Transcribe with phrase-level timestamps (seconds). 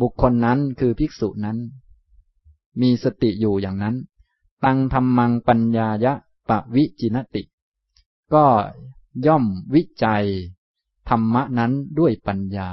[0.00, 1.58] บุคคลนั้นคือภิกษุนั้น
[2.80, 3.96] มีสติอยู่อย่างนั้น
[4.64, 6.12] ตังธรรมังปัญญายะ
[6.48, 7.42] ปะวิจินติ
[8.34, 8.44] ก็
[9.26, 9.44] ย่อม
[9.74, 10.24] วิจัย
[11.08, 12.70] ธรรมะนั้นด้วยปัญญา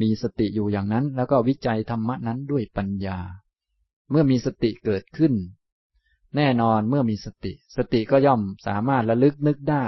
[0.00, 3.18] มีสติอยู่อย่างนั้น แล้วก็วิจัยธรรมะนั้นด้วยปัญญา
[4.10, 5.34] เมื่อมีสติเกิดขึ้น
[6.36, 9.86] แน่นอนเมื่อมีสติ สติก็ย่อมสามารถระลึกนึกได้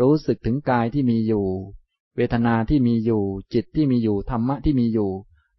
[0.00, 1.46] รู้สึกถึงกายที่มีอยู่
[2.16, 3.22] เวทนาที่มีอยู่
[3.54, 5.10] จิตที่มีอยู่ ธรรมะที่มีอยู่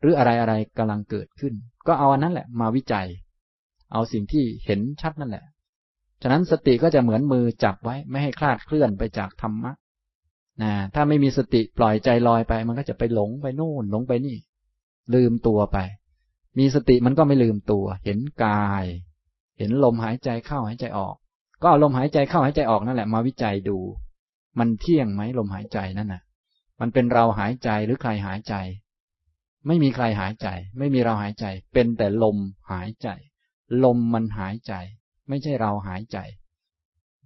[0.04, 1.54] หรืออะไรอะไรกำลังเกิดขึ้น
[1.88, 3.08] ก็เอาอันนั้นแหละมาวิจัย
[3.94, 5.46] เอาสิ่งที่เห็นชัดนั่นแหละ
[6.22, 9.72] ฉะนั้นสติก็จะเหมือนมือจับไว้ไม่ให้คลาดเคลื่อนไปจากธรรมะ
[10.62, 14.38] นะถ้าไม่มีสติปล่อยใจลอยไป มันก็จะไปหลงไปโน่นหลงไปนี่
[15.14, 15.78] ลืมตัวไป
[16.58, 18.86] มีสติมันก็ไม่ลืมตัว เห็นกาย
[19.60, 21.16] เห็นลมหายใจเข้าหายใจออก
[21.62, 23.78] ก็เอาลมหายใจเข้าหายใจออกนั่นแหละมาวิจัยดู
[24.60, 26.22] มันเที่ยงไหมลมหายใจนั่นน่ะ
[26.80, 28.56] มันเป็นเราหายใจหรือใครหายใจ
[29.68, 32.38] ไม่มีใครหายใจ ไม่มีเราหายใจ เป็นแต่ลม
[32.72, 33.08] หายใจ
[33.84, 34.74] ลมมันหายใจ
[35.30, 36.18] ไม่ใช่เราหายใจ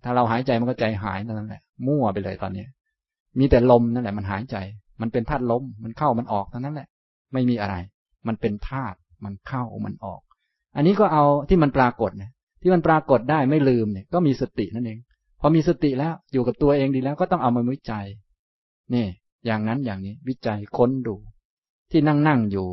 [0.04, 2.66] ถ้าเราหายใจมันก็ใจหายนั่นแหละ มั่วไปเลยตอนนี้
[3.40, 4.58] มีแต่ลมนั่นแหละมันหายใจ
[5.02, 6.88] มันเป็นธาตุลม มันเข้ามันออกเท่านั้นแหละ
[7.34, 7.76] ไม่มีอะไร
[8.28, 10.22] มันเป็นธาตุมันเข้ามันออก
[10.76, 15.00] อันนี้ก็เอาที่มันปรากฏเนี่ยที่มันปรากฏได้ไม่ลืมเนี่ย ก็มีสตินั่นเอง
[15.42, 18.06] พอมีสติแล้วอยู่กับตัวเองดีแล้วก็ต้องเอามาวิจัย
[18.94, 19.06] นี่
[19.46, 21.16] อย่างนั้นอย่างนี้วิจัยค้นดู
[21.92, 22.68] ที่นั่งนั่งอยู่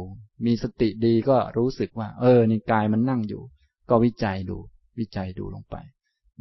[0.47, 3.43] มีสติดีก็รู้สึกว่า เออนี่กายมันนั่งอยู่
[3.89, 4.59] ก็วิจัยดู
[4.99, 5.77] วิจัยดูลงไป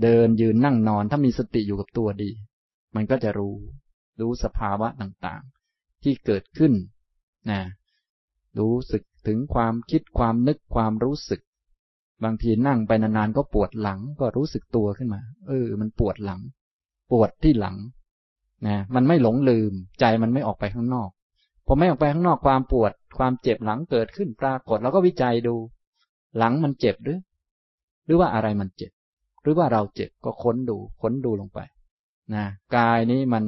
[0.02, 2.32] เดินยืนนั่งนอนถ้ามีสติอยู่กับตัวดี
[2.96, 3.56] มันก็จะรู้
[4.22, 6.74] รู้สภาวะต่างๆ ที่เกิดขึ้น
[7.50, 7.62] นะ
[8.60, 11.42] รู้สึกถึงความคิดความนึกความรู้สึก
[12.24, 16.42] บางทีนั่งไปนานๆก็ปวดหลังก็รู้สึกตัวขึ้นมา เออ มันปวดหลัง
[17.12, 17.76] ปวดที่หลัง
[18.68, 21.10] นะมันไม่หลงลืม ใจมันไม่ออกไปข้างนอก
[21.66, 25.56] พอไม่ออกไปข้างนอกความปวด ความเจ็บหลังเกิดขึ้นปรากฏเราก็วิจัยดู
[26.38, 27.20] หลังมันเจ็บหรือ
[28.06, 28.92] หรือว่าอะไรมันเจ็บ
[29.42, 31.60] หรือว่าเราเจ็บก็ค้นดู ค้นดูลงไป
[32.34, 32.46] นะ
[32.78, 33.44] กายนี้มัน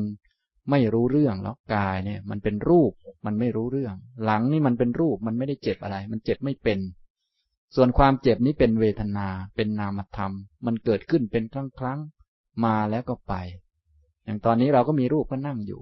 [0.72, 2.91] ไม่รู้เรื่องแล้วกายเนี่ย มันเป็นรูป
[3.25, 6.79] มันไม่รู้เรื่อง หลังนี่มันเป็นรูปมันไม่ได้เจ็บอะไร มันเจ็บไม่เป็น
[7.75, 10.31] ส่วนความเจ็บนี้เป็นเวทนา เป็นนามธรรม
[10.66, 12.00] มันเกิดขึ้นเป็นครั้งครั้ง
[12.66, 13.34] มาแล้วก็ไป
[14.23, 15.81] อย่างตอนนี้เราก็มีรูปก็นั่งอยู่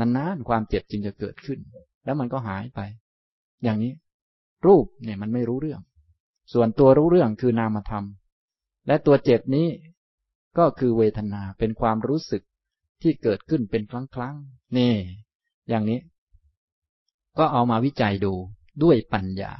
[0.00, 1.58] นานๆความเจ็บจึงจะเกิดขึ้น
[2.04, 2.80] แล้วมันก็หายไป
[3.64, 3.92] อย่างนี้
[4.66, 5.80] รูปเนี่ยมันไม่รู้เรื่อง
[6.52, 8.04] ส่วนตัวรู้เรื่องคือนามธรรม
[8.86, 9.68] และตัวเจ็บนี้
[10.58, 12.42] ก็คือเวทนาเป็นความรู้สึก
[13.02, 14.36] ที่เกิดขึ้นเป็นครั้งครั้ง
[14.76, 14.94] นี่
[15.68, 16.00] อย่างนี้
[17.38, 18.34] ก็เอามาวิจัยดู
[18.82, 19.52] ด้วยปัญญา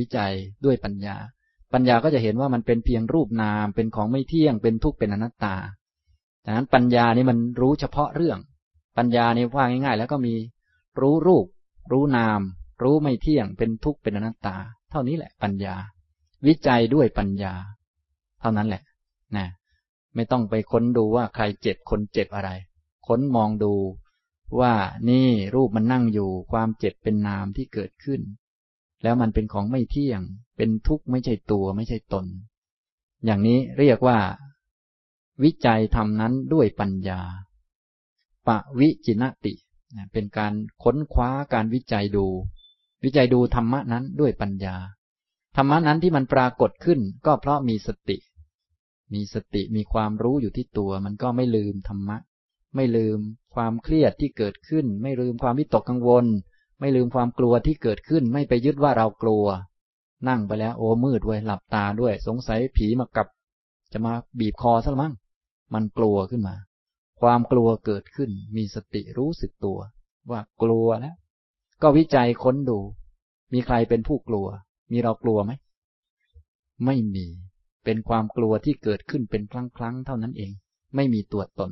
[0.00, 0.32] วิจัย
[0.64, 1.16] ด้วยปัญญา
[1.72, 5.56] ปัญญาก็จะเห็นว่ามันเป็นเพียงรูปนามเป็นของไม่เที่ยงเป็นทุกข์เป็นอนัตตา
[6.44, 8.38] ดังนั้นปัญญานี่มันรู้เฉพาะเรื่อง
[8.96, 10.34] ปัญญานี่ว่าง่าย ๆ แล้วก็มี
[11.00, 11.46] รู้รูป
[11.92, 12.40] รู้นาม
[12.82, 14.56] รู้ไม่เที่ยง เป็นทุกข์เป็นอนัตตา
[14.90, 15.74] เท่านี้แหละปัญญา
[16.46, 17.54] วิจัยด้วยปัญญา
[18.40, 18.82] เท่านั้นแหละ
[19.36, 19.46] นะ
[20.14, 22.50] ไม่ต้องไปค้นดูว่าใครเจ็บคนเจ็บอะไร
[23.06, 23.74] ค้นมองดู
[24.60, 24.74] ว่า
[25.08, 28.20] นี่รูปมันนั่งอยู่ความเจ็บเป็นนามที่เกิดขึ้น
[29.02, 30.20] แล้วมันเป็นของไม่เที่ยง
[30.56, 32.26] เป็นทุกข์ไม่ใช่ตัวไม่ใช่ตน
[33.24, 34.18] อย่างนี้เรียกว่า
[35.42, 37.20] วิจัยทำนั้นด้วยปัญญา
[38.48, 39.52] ปะวิจินติ
[40.12, 42.26] เป็นการค้นคว้าการวิจัยดู
[43.04, 44.76] วิจัยดูธรรมะนั้นด้วยปัญญา
[45.56, 48.16] ธรรมะนั้นที่มันปรากฏขึ้น ก็เพราะมีสติ
[49.12, 52.16] มีสติมีความรู้อยู่ที่ตัว มันก็ไม่ลืมธรรมะ
[52.74, 53.18] ไม่ลืม
[53.54, 56.26] ความเครียดที่เกิดขึ้น ไม่ลืมความวิตกกังวล
[56.80, 59.44] ไม่ลืมความกลัวที่เกิดขึ้น ไม่ไปยึดว่าเรากลัว
[60.28, 63.28] นั่งไปแล้วโอ้มืดด้วยหลับตาด้วย สงสัยผีมากับ
[63.92, 65.12] จะมาบีบคอซะมั้ง
[65.74, 66.54] มันกลัวขึ้นมา
[67.20, 69.78] ความกลัวเกิดขึ้น มีสติรู้สึกตัว
[70.30, 71.14] ว่ากลัวแล้ว
[71.82, 72.78] ก็วิจัยค้นดู
[73.52, 74.46] มีใครเป็นผู้กลัว
[74.92, 75.52] มีเรากลัวไหม
[76.84, 77.26] ไม่มี
[77.84, 80.52] เป็นความกลัวที่เกิดขึ้นเป็นครั้งครั้งเท่านั้นเอง
[80.96, 81.70] ไม่มีตัวตน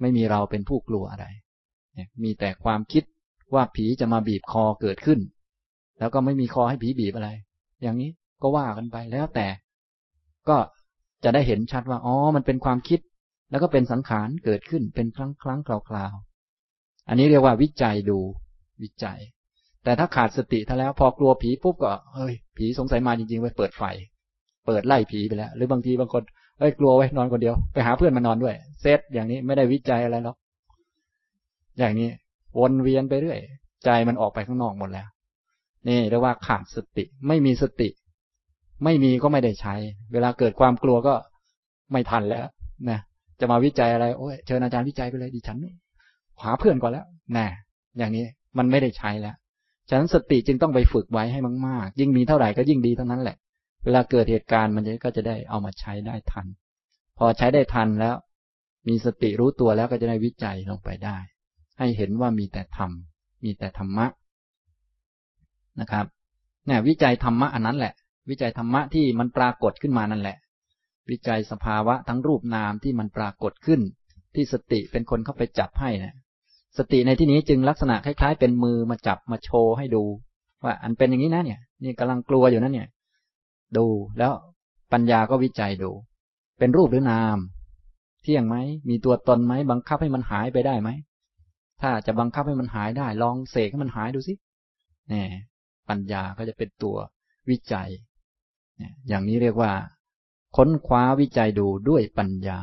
[0.00, 1.26] ไม่มีเราเป็นผู้กลัวอะไร
[2.22, 3.04] มีแต่ความคิด
[3.54, 5.20] ว่าผีจะมาบีบคอเกิดขึ้น
[5.98, 7.30] แล้วก็ไม่มีคอให้ผีบีบอะไร
[7.82, 8.10] อย่างนี้
[8.42, 9.46] ก็ว่ากันไปแล้วแต่
[10.48, 10.56] ก็
[11.24, 13.00] จะได้เห็นชัดว่า อ๋อ มันเป็นความคิด
[13.50, 18.18] แล้วก็เป็นสังขารเกิดขึ้นเป็นครั้งครั้งคราวๆ อันนี้เรียกว่าวิจัยดู
[18.82, 19.18] วิจัย
[19.84, 23.82] แต่ถ้าขาดสติท่าแล้วพอกลัวผีปุ๊บก็เฮ้ยผีสงสัยมาจริงๆไปเปิดไฟ
[24.66, 26.22] เปิดไล่ผีไปแล้ว หรือบางทีบางคน
[26.58, 30.36] เฮ้ยกลัวไว้นอนคนเดียวไปหาเพื่อนมานอนด้วย เซตอย่างนี้ไม่ได้วิจัยอะไรหรอก
[31.78, 32.08] อย่างนี้
[32.58, 33.38] วนเวียนไปเรื่อย
[33.84, 35.06] ใจมันออกไปข้างนอกหมดแล้ว
[35.88, 37.88] นี่เรียกว่าขาดสติ ไม่มีสติ
[38.84, 39.74] ไม่มีก็ไม่ได้ใช้
[40.12, 41.14] เวลาเกิดความกลัวก็
[41.92, 42.44] ไม่ทันแล้ว
[42.90, 43.00] นะ
[43.40, 45.58] จะมาวิจัยอะไรโอ้ยเชิญอาจารย์วิจัยไปเลยดิฉัน
[46.42, 47.06] หาเพื่อนก่อนแล้ว
[47.36, 47.46] นะ
[47.98, 48.24] อย่างนี้
[48.58, 49.36] มันไม่ได้ใช้แล้ว
[49.88, 53.36] ฉะนั้นสติจึงต้องไปฝึกไว้ให้มากๆ ยิ่งมีเท่าไหร่ก็ยิ่งดีเท่านั้นแหละ
[53.84, 56.46] เวลาเกิดเหตุการณ์มันก็จะได้เอามาใช้ได้ทัน
[57.18, 58.14] พอใช้ได้ทันแล้ว
[58.88, 61.16] มีสติรู้ตัวแล้วก็จะได้วิจัยลงไปได้
[61.78, 62.90] ให้เห็นว่ามีแต่ธรรม
[63.44, 64.06] มีแต่ธรรมะ
[65.80, 66.06] นะครับ
[66.66, 67.94] เนี่ยวิจัยธรรมะอันนั้นแหละ
[68.30, 70.36] วิจัยธรรมะที่มันปรากฏขึ้นมานั่นแหละ
[71.10, 73.80] วิจัยสภาวะทั้งรูปนามที่มันปรากฏขึ้น
[74.34, 76.14] ที่สติเป็นคนเข้าไปจับให้นะ
[76.78, 80.04] สติในที่นี้จึงลักษณะคล้าย ๆ เป็นมือมาจับมาโชว์ให้ดู
[80.64, 82.88] ว่าอันเป็นอย่างนี้นะเนี่ย นี่กำลังกลัวอยู่นั่นเนี่ย
[83.76, 83.86] ดู
[84.18, 84.32] แล้ว
[84.92, 85.90] ปัญญาก็วิจัยดู
[86.58, 87.38] เป็นรูปหรือนาม
[88.22, 88.56] เที่ยงไหม
[88.88, 90.90] มีตัวตนไหมบังคับให้มันหายไปได้ไหม
[91.82, 94.34] ถ้าจะบังคับให้มันหายได้ ลองเสกให้มันหายดูสิ
[95.08, 95.28] เนี่ย
[95.88, 96.96] ปัญญาก็จะเป็นตัว
[97.50, 97.88] วิจัย
[98.76, 99.72] เนี่ยอย่างนี้เรียกว่า
[100.56, 102.60] ค้นคว้าวิจัยดูด้วยปัญญา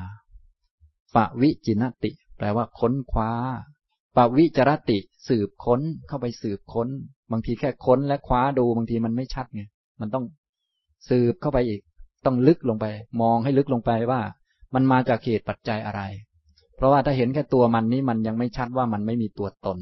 [1.15, 3.31] ปวิจินติ แปลว่าค้นคว้า
[4.15, 4.97] ปวิจรติ
[5.27, 6.87] สืบค้นเข้าไปสืบค้น
[7.31, 9.63] บางทีแค่ค้นและคว้าดูบางทีมันไม่ชัดไง
[10.01, 10.25] มันต้อง
[11.09, 11.81] สืบเข้าไปอีก
[12.25, 12.85] ต้องลึกลงไป
[13.21, 14.21] มองให้ลึกลงไปว่า
[14.73, 16.01] มันมาจากเหตุปัจจัยอะไร
[16.75, 19.77] เพราะว่าถ้าเห็นแค่ตัวมันนี้มันยังไม่ชัดว่ามันไม่มีตัวตน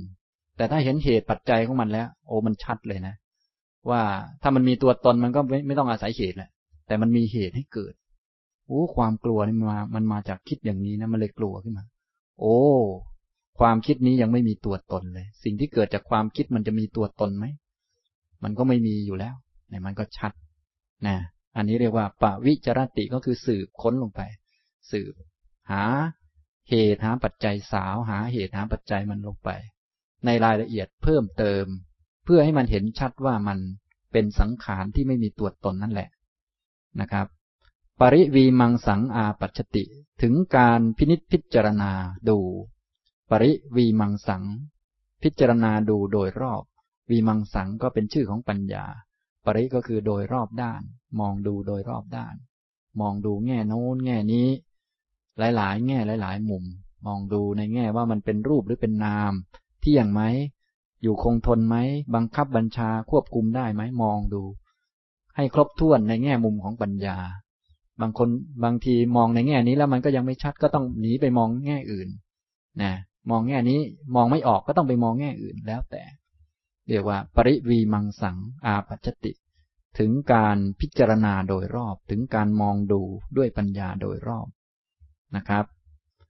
[0.57, 3.15] แต่ถ้าเห็นเหตุปัจจัยของมันแล้ว โอ้มันชัดเลยนะ
[3.89, 4.01] ว่า
[4.41, 6.49] ถ้ามันมีตัวตนมันก็ไม่ไม่ต้องอาศัยเหตุแหละ
[6.87, 7.93] แต่มันมีเหตุให้เกิด
[8.71, 11.85] โอ้ความกลัวนี่มามันมาจากคิดอย่างนี้นะมันเลยกลัวขึ้นมา
[12.39, 12.57] โอ้
[13.59, 17.45] ความคิดนี้ยังไม่มีตัวตนเลย สิ่งที่เกิดจากความคิดมันจะมีตัวตนไหม
[18.43, 19.35] มันก็ไม่มีอยู่แล้ว
[19.69, 20.31] เนี่ยมันก็ชัด
[21.07, 21.17] นะ
[21.55, 24.21] อันนี้เรียกว่าปวิจารติก็คือสืบค้นลงไป
[24.91, 25.13] สืบ
[25.71, 25.83] หา
[26.69, 29.49] เหตุหาปัจจัยสาว หาเหตุหาปัจจัยมันลงไป
[30.25, 31.65] ในรายละเอียดเพิ่มเติม
[32.25, 33.59] เพื่อให้มันเห็นชัดว่ามัน
[34.11, 36.09] เป็นสังขารที่ไม่มีตัวตนนั่นแหละ
[37.01, 37.27] นะครับ
[38.03, 39.83] ปริวีมังสังอาปัจติ
[40.21, 41.91] ถึงการพินิษพิจารณา
[42.29, 42.39] ดู
[43.29, 44.43] ปริวีมังสัง
[45.23, 46.63] พิจารณาดูโดยรอบ
[47.09, 48.85] วีมังสังก็เป็นชื่อของปัญญา
[49.45, 50.81] ปริก็คือโดยรอบด้าน
[51.19, 52.35] มองดูโดยรอบด้าน
[52.99, 54.47] มองดูแง่โน้นแง่นี้
[55.37, 56.63] หลายๆ แง่หลาย ๆ มุม
[57.05, 59.33] มองดูในแง่ว่ามันเป็นรูปหรือเป็นนาม
[59.81, 60.21] เที่ยงไหม
[61.01, 61.75] อยู่คงทนไหม
[62.15, 64.43] บังคับบัญชาควบคุมได้ไหมมองดู
[65.35, 67.17] ให้ครบถ้วนในแง่มุมของปัญญา
[68.01, 68.29] บางคน
[68.63, 72.09] บางทีมองในแง่นี้แล้วมันก็ยังไม่ชัดก็ต้องหนีไปมองแง่อื่น
[72.81, 72.93] นะ
[73.29, 73.79] มองแง่นี้
[74.15, 76.03] มองไม่ออกก็ต้องไปมองแง่อื่นแล้วแต่
[76.87, 79.31] เรียกว่า ปริวีมังสังอาปัจติ
[79.99, 83.01] ถึงการพิจารณาโดยรอบถึงการมองดู
[83.37, 84.47] ด้วยปัญญาโดยรอบ
[85.35, 85.65] นะครับ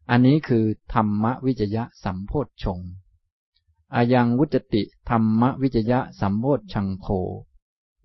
[0.10, 2.80] อันนี้คือธรรมวิจยะสัมโพธชง
[3.96, 7.08] อายังวุจติธรรมวิจยะสัมโพธชังโค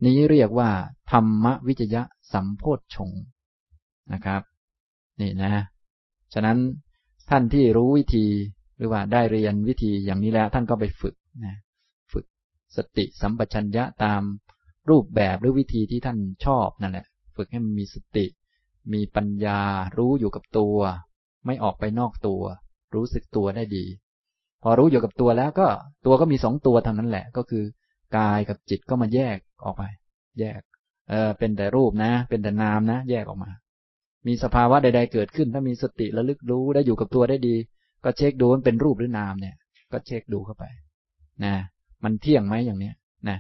[0.04, 0.70] นี้เรียกว่า
[1.12, 2.02] ธรรมวิจยะ
[2.32, 3.10] สัมโพธชง
[4.12, 4.42] นะครับ
[5.20, 5.52] นี่นะ
[6.34, 6.58] ฉะนั้น
[7.30, 8.26] ท่านที่รู้วิธี
[8.76, 11.14] หรือว่าได้เรียนวิธีอย่างนี้แล้วท่านก็ไปฝึก
[11.44, 11.56] นะ
[12.12, 12.24] ฝึก
[12.76, 14.22] สติสัมปชัญญะตาม
[14.90, 17.06] รูปแบบหรือวิธีที่ท่านชอบนั่นแหละ
[17.36, 18.26] ฝึกให้มันมีสติ
[18.92, 19.60] มีปัญญา
[19.98, 20.78] รู้อยู่กับตัว
[21.46, 22.42] ไม่ออกไปนอกตัว
[22.94, 23.84] รู้สึกตัวได้ดี
[24.62, 25.68] พอรู้อยู่กับตัวแล้วก็
[26.06, 27.64] ตัวก็มีสองตัวเท่านั้นแหละ ก็คือ
[28.16, 29.82] กายกับจิตก็มาแยกออกไป
[30.40, 30.60] แยก
[31.10, 33.50] เออเป็นแต่รูปนะ เป็นแต่นามนะ แยกออกมา
[34.26, 37.56] มีสภาวะใด ๆ เกิดขึ้น ถ้ามีสติระลึกรู้ได้อยู่กับตัวได้ดี
[38.04, 39.54] ก็เช็คดูมันเป็นรูปหรือนามเนี่ย
[39.92, 40.64] ก็เช็คดูเข้าไป
[41.44, 41.54] นะ
[42.04, 42.94] มันเที่ยงไหมอย่างเนี้ย
[43.28, 43.38] นะ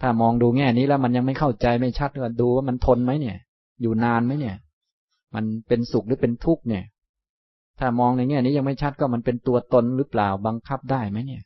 [0.00, 3.36] ถ้ามองดูแง่นี้แล้วมันยังไม่เข้าใจไม่ชัดก็ดูว่ามันทนไหมเนี่ย
[3.82, 4.56] อยู่นานไหมเนี่ย
[5.34, 6.84] มันเป็นสุขหรือเป็นทุกข์เนี่ย
[7.78, 11.42] ถ้ามองในแง่นี้ยังไม่ชัดก็มันเป็นตัวตนหรือเปล่าบังคับได้ไหมเนี่ย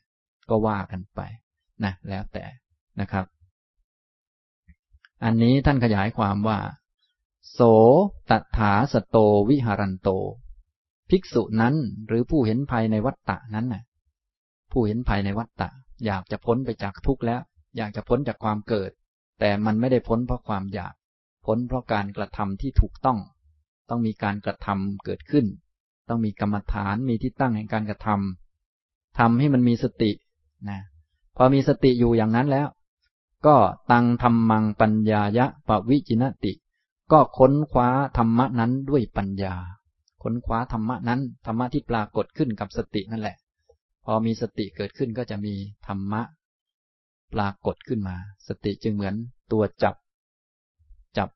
[0.49, 1.19] ก็ว่ากันไป
[1.83, 2.43] นะแล้วแต่
[2.99, 3.25] นะครับ
[5.23, 6.57] อันนี้ท่านขยายความว่า
[7.49, 7.59] โส
[8.29, 9.17] ตถาสโต
[9.49, 10.09] วิหารันโต
[11.09, 11.75] ภิกษุนั้น
[12.07, 13.83] หรือผู้เห็นภัยในวัฏฏะนั้นน่ะ
[14.71, 15.69] ผู้เห็นภัยในวัฏฏะ
[16.05, 17.41] อยากจะพ้นไปจากทุกข์แล้ว
[17.77, 18.91] อยากจะพ้นจากความเกิด
[19.39, 20.93] แต่มันไม่ได้พ้นเพราะความอยาก
[21.45, 23.19] พ้นเพราะการกระทำที่ถูกต้อง
[23.89, 25.45] ต้องมีการกระทำเกิดขึ้น
[26.09, 30.11] ต้องมีกรรมฐานมีที่ตั้งแห่งการกระทำทำให้มันมีสติ
[30.69, 30.79] นะ
[31.35, 32.67] พอมีสติอยู่อย่างนั้นแล้ว
[33.45, 33.55] ก็
[33.91, 36.53] ตังธรรมังปัญญายะปวิจินติ
[37.11, 39.55] ก็ค้นคว้าธรรมะนั้นด้วยปัญญา
[40.23, 43.37] ค้นคว้าธรรมะนั้น ธรรมะที่ปรากฏขึ้นกับสตินั่นแหละ
[44.05, 45.53] พอมีสติเกิดขึ้นก็จะมี
[45.87, 46.21] ธรรมะ
[47.33, 48.15] ปรากฏขึ้นมา
[48.47, 49.15] สติจึงเหมือน
[49.51, 49.95] ตัวจับ
[51.17, 51.29] จับ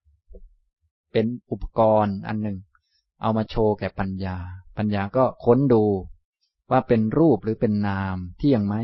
[1.12, 2.58] เป็นอุปกรณ์อันหนึ่ง
[3.22, 4.38] เอามาโชว์แก่ปัญญา
[4.77, 5.84] ปัญญาก็ค้นดู
[6.72, 8.75] ว่าเป็นรูปหรือเป็นนามเที่ยงไหม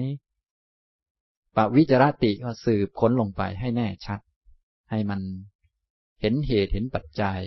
[1.56, 4.20] ปวิจารติก็สืบค้นลงไปให้แน่ชัด
[4.90, 5.22] ให้มัน
[6.22, 7.42] เห็นเหตุเห็นปัจจัย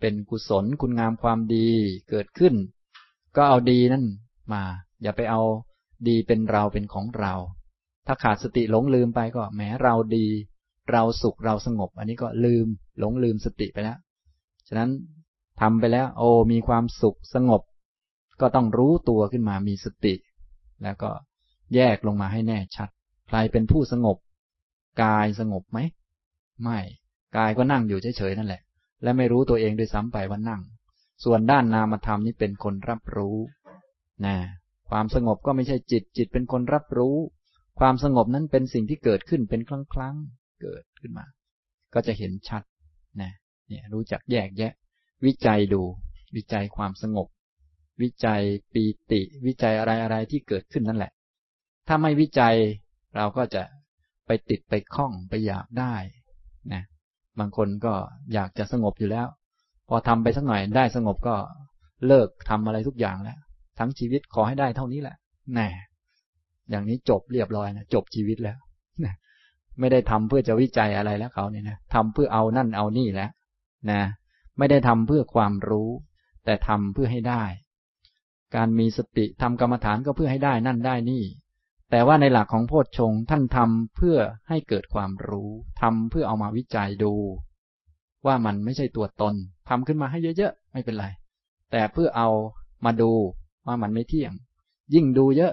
[0.00, 1.68] เป็นกุศลคุณงามความดี
[2.08, 2.54] เกิดขึ้น
[3.36, 4.04] ก็เอาดีนั่น
[4.52, 4.62] มา
[5.02, 5.42] อย่าไปเอา
[6.08, 7.34] ดีเป็นเราเป็นของเรา
[8.06, 10.26] ถ้าขาดสติหลงลืมไปก็แหมเราดี
[10.90, 12.66] เราสุขเราสงบ อันนี้ก็ลืม
[12.98, 13.98] หลงลืมสติไปแล้ว
[14.68, 14.90] ฉะนั้น
[15.60, 17.62] ทำไปแล้ว โอ้มีความสุขสงบ
[18.40, 20.14] ก็ต้องรู้ตัวขึ้นมามีสติ
[20.82, 21.10] แล้วก็
[21.74, 22.88] แยกลงมาให้แน่ชัด
[23.28, 24.16] ใครเป็นผู้สงบ
[25.02, 25.78] กายสงบไหม
[26.62, 26.80] ไม่
[27.36, 28.62] กายก็นั่งอยู่เฉยๆนั่นแหละ
[29.02, 30.60] และไม่รู้ตัวเองด้วยซ้ำไปว่านั่ง
[31.24, 33.36] ส่วนด้านนามธรรมนี่เป็นคนรับรู้
[34.26, 34.36] นะ
[34.90, 37.16] ความสงบก็ไม่ใช่จิต จิตเป็นคนรับรู้
[37.80, 40.16] ความสงบนั้นเป็นสิ่งที่เกิดขึ้นเป็นครั้งครั้ง
[40.62, 41.26] เกิดขึ้นมา
[41.94, 42.62] ก็จะเห็นชัด
[43.20, 43.32] นะ
[43.68, 44.72] เนี่ยรู้จักแยกแยะ
[45.26, 45.82] วิจัยดู
[46.36, 47.28] วิจัยความสงบ
[48.02, 48.42] วิจัย
[48.72, 51.12] ปีติ วิจัยอะไรอะไรที่เกิดขึ้นนั่นแหละ
[51.88, 52.54] ถ้าไม่วิจัย
[53.16, 53.62] เราก็จะ
[54.26, 55.94] ไปติดไปคล้องไปอยากได้
[56.72, 56.82] นะ
[57.38, 57.94] บางคนก็
[58.34, 59.26] อยากจะสงบอยู่แล้ว
[59.88, 61.34] พอทำไปสักหน่อยได้สงบก็
[62.06, 63.38] เลิกทำอะไรทุกอย่างแล้ว
[63.78, 65.16] ทั้งชีวิตขอให้ได้เท่านี้แหละ
[65.54, 65.68] แน่
[66.70, 68.58] อย่างนี้จบเรียบร้อยนะจบชีวิตแล้ว
[69.04, 69.14] นะ
[69.78, 73.30] ไม่ได้ทำเพื่อจะวิจัยอะไรแล้วเขาเนี่ยนะทำเพื่อเอานั่นเอานี่แล้ว
[73.90, 74.00] นะ
[74.58, 75.90] ไม่ได้ทำเพื่อความรู้
[76.44, 77.44] แต่ทำเพื่อให้ได้
[78.56, 81.22] การมีสติทำกรรมฐานก็เพื่อให้ได้นั่นได้นี่
[81.90, 84.18] แต่ว่าในหลักของโพชฌงท่านทำเพื่อ
[84.48, 87.14] ให้เกิดความรู้ทำเพื่อเอามาวิจัยดู
[88.26, 89.34] ว่ามันไม่ใช่ตัวตน
[89.68, 91.06] ทำขึ้นมาให้เยอะๆ ไม่เป็นไร
[91.70, 92.28] แต่เพื่อเอา
[92.84, 93.10] มาดู
[93.66, 94.32] ว่ามันไม่เที่ยง
[94.94, 95.52] ยิ่งดูเยอะ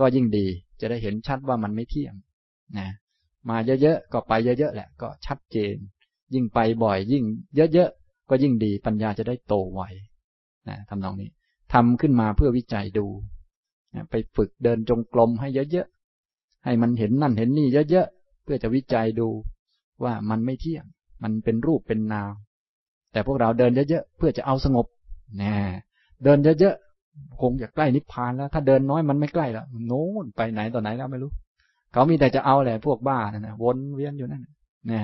[0.00, 0.46] ก็ยิ่งดี
[0.80, 2.14] จะได้เห็นชัดว่ามันไม่เที่ยง
[2.78, 2.88] นะ
[3.48, 5.76] มาเยอะๆก็ไปเยอะๆแหละ ก็ชัดเจน
[6.34, 7.24] ยิ่งไปบ่อย ยิ่ง
[7.56, 9.82] เยอะๆก็ยิ่งดีปัญญาจะได้โตไว
[10.68, 11.30] นะทำนองนี้
[11.72, 13.06] ทำขึ้นมาเพื่อวิจัยดู
[14.10, 19.28] ไปฝึกเดินจงกรมให้เยอะๆ ให้มันเห็นนั่นเห็นนี่เยอะๆ เพื่อจะวิจัยดู
[20.04, 20.84] ว่ามันไม่เที่ยง
[21.22, 22.32] มันเป็นรูปเป็นนาม
[23.12, 24.86] แต่พวกเราเดินเยอะๆ เพื่อจะเอาสงบ
[25.42, 25.54] นะ
[26.24, 31.30] เดินเยอะๆ คงจะใกล้นิพพานแล้ว ถ้าเดินน้อยมันไม่ใกล้แล้วโน้นไปไหนต่อไหนแล้วไม่รู้
[31.92, 34.42] เขามีแต่จะเอาแหละพวกบ้านะนะวนเวียนอยู่นั่น
[34.92, 35.02] นะ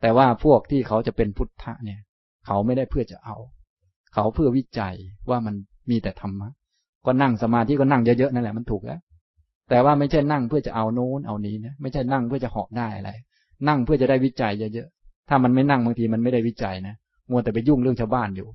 [0.00, 2.00] แต่ว่าพวกที่เขาจะเป็นพุทธะเนี่ย
[2.46, 3.36] เขาไม่ได้เพื่อจะเอา
[4.14, 4.94] เขาเพื่อวิจัย
[5.30, 5.54] ว่ามัน
[5.90, 6.48] มีแต่ธรรมะ
[7.06, 9.00] ก็นั่งสมาธิก็นั่งเยอะๆนั่นแหละมันถูกแล้ว
[9.70, 13.10] แต่ว่าไม่ใช่นั่งเพื่อจะเอาโน้นเอานี้นะไม่ใช่นั่งเพื่อจะเหาะได้อะไร
[13.68, 16.94] นั่งเพื่อจะได้วิจัยเยอะๆถ้ามันไม่นั่งบางทีมันไม่ได้วิจัยนะ
[17.30, 18.48] มัวแต่ไปยุ่งเรื่องชาวบ้านอยู่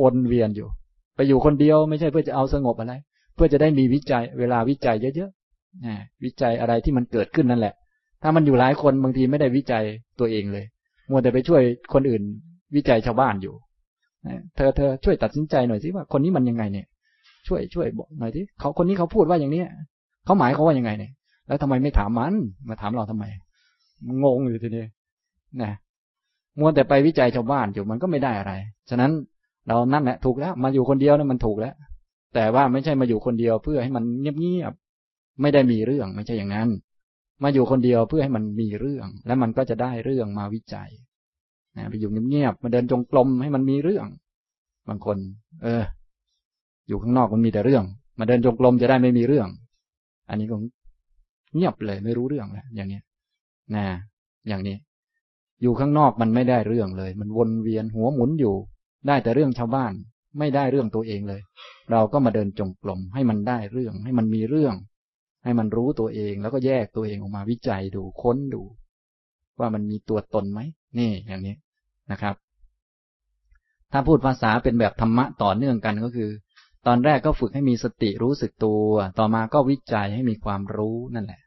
[0.00, 0.68] วนเวียนอยู่
[1.16, 2.94] ไปอยู่คนเดียวไม่ใช่เพื่อจะเอาสงบอะไร
[3.34, 7.74] เพื่อจะได้มีวิจัย เวลาวิจัยเยอะๆนะวิจัยอะไรที่มันเกิดขึ้นนั่นแหละ
[8.22, 9.84] ถ้ามันอยู่หลายคนบางทีไม่ได้วิจัย
[10.18, 10.64] ตัวเองเลย
[11.10, 12.22] มัวแต่ไปช่วยคนอื่น
[12.76, 13.54] วิจัยชาวบ้านอยู่
[14.56, 16.86] เธอเธอช่วยตัดสินใจหน่อยสิว่าคนนี้มันยังไงเนี่ย
[17.46, 19.68] ช่วยช่วยบอกหน่อยสิเขาคนนี้เขาพูดว่าอย่างเนี้ย
[20.24, 21.12] เขาหมายเขาว่ายังไงเนี่ย
[21.46, 22.34] แล้วทำไมไม่ถามมัน
[22.68, 23.24] มาถามเราทำไม
[24.24, 24.84] งงอยู่ทีนี้
[25.62, 25.72] นะ
[26.58, 28.52] มัวแต่ไปวิจัยชาวบ้านอยู่มันก็ไม่ได้อะไร
[28.90, 29.12] ฉะนั้น
[29.68, 31.74] เรานั่นแหละถูกแล้ว มาอยู่คนเดียวนั่นมันถูกแล้ว
[32.34, 36.68] แต่ว่าไม่ใช่มาอยู่คนเดียวเพื่อให้มันเงียบๆไม่ได้มีเรื่องไม่ใช่อย่างนั้น
[37.42, 40.90] มาอยู่คนเดียวเพื่อให้มันมีเรื่อง แล้วมันก็จะได้เรื่องมาวิจัย
[41.76, 44.06] นะไปอยู่เงียบๆมาเดินจงกรมให้มันมีเรื่อง
[44.88, 45.18] บางคน
[45.62, 45.82] เออ
[46.88, 47.84] อยู่ข้างนอกมันมีแต่เรื่อง
[48.18, 49.48] มาเดินจงกรมจะได้ไม่มีเรื่อง
[50.28, 50.56] อันนี้ก็
[51.54, 53.00] เงียบเลยไม่รู้เรื่องแล้วอย่างนี้
[53.74, 53.84] นะ
[54.48, 54.76] อย่างนี้
[55.62, 58.54] อยู่ข้างนอกมันไม่ได้เรื่องเลย มันวนเวียนหัวหมุนอยู่
[59.06, 59.92] ได้แต่เรื่องชาวบ้าน
[60.38, 61.40] ไม่ได้เรื่องตัวเองเลย
[61.90, 64.74] เราก็มาเดินจงกรมให้มันได้เรื่อง ให้มันมีเรื่อง
[65.44, 68.62] ให้มันรู้ตัวเองแล้วก็แยกตัวเองออกมาวิจัยดูค้นดู
[69.58, 70.60] ว่ามันมีตัวตนไหม
[70.98, 71.54] นี่อย่างนี้
[72.12, 72.34] นะครับ
[73.92, 76.30] ถ้าพูดภาษาเป็นแบบธรรมะต่อเนื่องกันก็คือ
[76.86, 78.86] ตอนแรกก็ฝึกให้มีสติรู้สึกตัว
[79.18, 81.42] ต่อมาก็วิจัยให้มีความรู้นั่นแหละ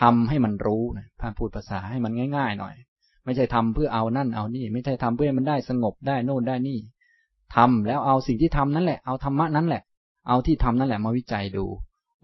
[0.00, 2.74] ทำให้มันรู้นะถ้าพูดภาษาให้มันง่าย ๆ หน่อย
[3.24, 6.78] ไม่ใช่ทำเพื่อเอานั่นเอานี่ ไม่ใช่ทำเพื่อมันได้สงบได้โน่นได้นี่
[7.56, 9.82] ทำแล้วเอาสิ่งที่ทำนั่นแหละ เอาธรรมะนั้นแหละ
[10.28, 11.64] เอาที่ทำนั่นแหละมาวิจัยดู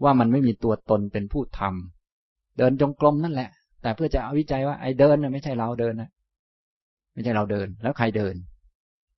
[0.03, 3.49] ว่ามันไม่มีตัวตนเป็นผู้ทำเดินจงกรมนั่นแหละ
[3.81, 6.09] แต่เพื่อจะเอาวิจัยว่าไอ้เดินน่ะไม่ใช่เราเดินนะ
[7.13, 8.35] ไม่ใช่เราเดิน แล้วใครเดิน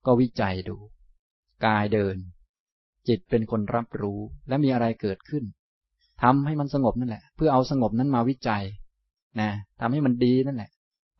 [0.05, 0.77] ก็วิจัยดู
[1.65, 2.15] กายเดิน
[3.07, 5.43] จิตเป็นคนรับรู้และมีอะไรเกิดขึ้น
[6.21, 8.63] ทำให้มันสงบนั่นแหละ เพื่อเอาสงบนั้นมาวิจัย
[9.39, 10.71] นะทำให้มันดีนั่นแหละ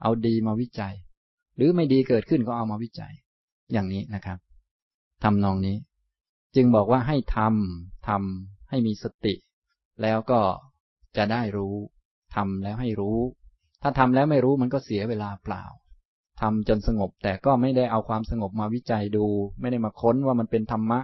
[0.02, 0.94] เอาดีมาวิจัย
[1.56, 3.14] หรือไม่ดีเกิดขึ้นก็เอามาวิจัย
[3.74, 4.38] อย่างนี้นะครับ
[5.24, 5.78] ทำนองนี้
[6.56, 9.34] จึงบอกว่าให้ทำทำให้มีสติ
[10.02, 10.40] แล้วก็
[11.18, 11.76] จะได้รู้
[12.36, 13.18] ทำแล้วให้รู้
[13.82, 15.64] ถ้าทำแล้วไม่รู้มันก็เสียเวลาเปล่า
[16.42, 19.26] ทำจนสงบแต่ก็ไม่ได้เอาความสงบมาวิจัยดู
[19.60, 21.00] ไม่ได้มาค้นว่ามันเป็นธรรมะ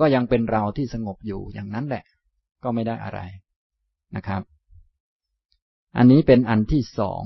[0.00, 2.04] ก็ยังเป็นเราที่สงบอยู่อย่างนั้นแหละ
[2.62, 3.20] ก็ไม่ได้อะไร
[4.16, 4.42] นะครับ
[5.96, 7.22] อันนี้เป็นอันที่สอง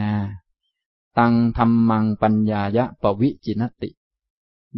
[0.00, 0.12] นะ
[1.18, 3.90] ตังธรรมังปัญญายะปวิจินติ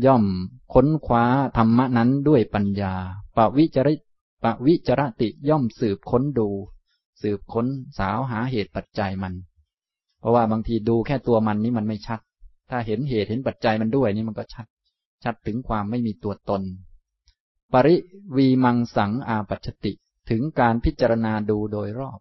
[0.05, 0.25] ย่อม
[0.73, 1.25] ค้นคว้า
[1.57, 2.95] ธรรมะนั้นด้วยปัญญา
[3.37, 3.95] ปวิจริ
[4.45, 6.49] ปวิจรติย่อมสืบค้นดู
[7.23, 7.67] สืบค้น
[7.99, 9.35] สาวหาเหตุปัจจัยมัน
[10.19, 12.21] เพราะว่าบางทีดูแค่ตัวมันนี่มันไม่ชัด
[12.71, 14.67] ถ้าเห็นเหตุเห็นปัจจัยมันด้วยนี่มันก็ชัด
[15.25, 16.63] ชัดถึงความไม่มีตัวตน
[17.73, 17.97] ปริ
[18.37, 19.93] วีมังสังอาปัชติ
[20.31, 22.19] ถึงการพิจารณาดูโดยรอบ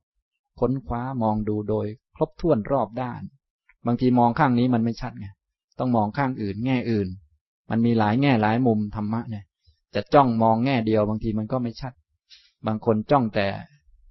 [0.60, 3.22] ค้นคว้ามองดูโดย ครบถ้วนรอบด้าน
[3.86, 5.28] บางทีมองข้างนี้มันไม่ชัดไง
[5.80, 7.08] ต้องมองข้างอื่นแง่อื่น
[7.70, 9.46] มันมีหลายแง่หลายมุมธรรมะเนี่ย
[9.96, 11.94] จะจ้องมองแง่เดียวบางทีมันก็ไม่ชัด
[12.68, 13.48] บางคนจ้องแต่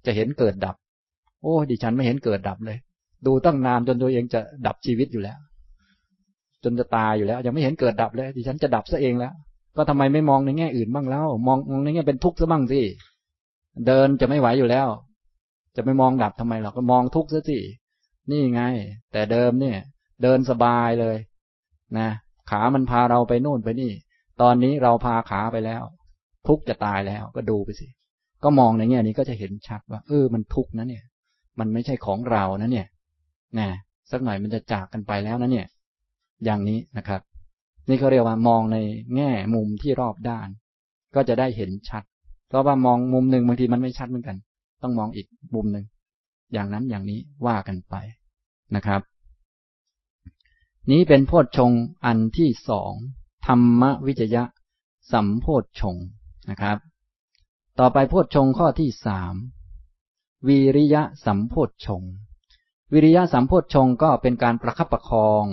[0.05, 0.75] จะเห็นเกิดดับ
[1.41, 2.77] โอ้ดิฉันไม่เห็นเกิดดับเลย
[3.25, 5.39] ดูตั้งนานจนตัวเองจะดับชีวิตอยู่แล้ว
[6.63, 9.33] จนจะตายอยู่แล้ว ยังไม่เห็นเกิดดับเลยดิฉันจะดับซะเองแล้ว
[9.77, 12.81] ก็ทำไมไม่มองในแง่อื่นบ้างแล้ว มองมองในแง่เป็นทุกข์ซะบ้างสิ
[13.87, 14.87] เดินจะไม่ไหวอยู่แล้ว
[15.75, 17.59] จะไม่มองดับทำไมหรอกก็มองทุกข์ซะสิ
[18.31, 18.61] นี่ไง
[19.11, 19.77] แต่เดิมเนี่ย
[20.23, 21.17] เดินสบายเลย
[21.97, 22.09] นะ
[22.49, 23.91] ขามันพาเราไปโน่นไปนี่
[24.41, 25.83] ตอนนี้เราพาขาไปแล้ว
[26.47, 27.87] ทุกข์จะตายแล้วก็ดูไปสิ
[28.43, 31.03] ก็มองในแง่นี้ก็จะเห็นชัดว่า เออมันทุกข์นะเนี่ย
[31.59, 32.87] มันไม่ใช่ของเรานะเนี่ย
[33.59, 33.69] นะ
[34.11, 35.67] สักหน่อยมันจะจากกันไปแล้วนะเนี่ย
[36.45, 37.21] อย่างนี้นะครับ
[37.89, 38.77] นี่เขาเรียกว่ามองใน
[39.15, 40.47] แง่มุมที่รอบด้าน
[41.15, 42.03] ก็จะได้เห็นชัด
[42.47, 44.37] เพราะว่ามองมุมหนึ่งบางทีมันไม่ชัดเหมือนกัน
[44.81, 45.85] ต้องมองอีกมุมหนึ่ง
[46.53, 47.95] อย่างนั้นอย่างนี้ว่ากันไป
[48.75, 49.01] นะครับ
[50.91, 51.71] นี้เป็นโพชฌง
[52.05, 52.93] อันที่สอง
[53.47, 54.43] ธรรมวิจยะ
[55.11, 55.95] สัมโพชฌง
[56.49, 56.77] นะครับ
[57.79, 59.33] ต่อไปโพชฌงข้อที่สาม
[60.47, 62.03] วิริยะสัมโพชฌง
[62.93, 65.45] วิริยะสัมโพชฌงก็เป็นการประคับประคอง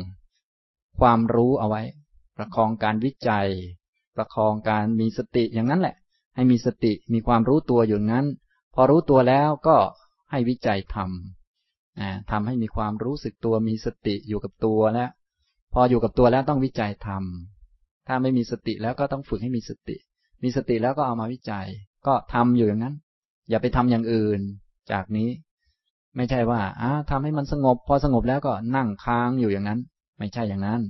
[1.00, 1.82] ความรู้เอาไว้
[2.36, 3.48] ประคองการวิจัย
[4.16, 5.96] ประคองการมีสติอย่างนั้นแหละ
[6.34, 8.26] ให้มีสติมีความรู้ตัวอยู่นั้น
[8.74, 9.76] พอรู้ตัวแล้วก็
[10.30, 15.10] ให้วิจัยทำทำให้มีความรู้สึกตัวมีสติอยู่กับตัวแล้ว
[15.72, 19.96] พออยู่กับตัวแล้วต้องวิจัยทำถ้าไม่มีสติแล้วก็ต้องฝึกให้มีสติ
[20.42, 21.66] มีสติแล้วก็เอามาวิจัย
[22.06, 22.94] ก็ทำอยู่อย่างนั้น
[23.50, 24.40] อย่าไปทำอย่างอื่น
[24.92, 25.28] จากนี้
[26.16, 29.80] ไม่ใช่ว่าอ่าทำให้มันสงบ พอสงบแล้วก็นั่งค้างอยู่อย่างนั้น
[30.18, 30.80] ไม่ใช่อย่างนั้น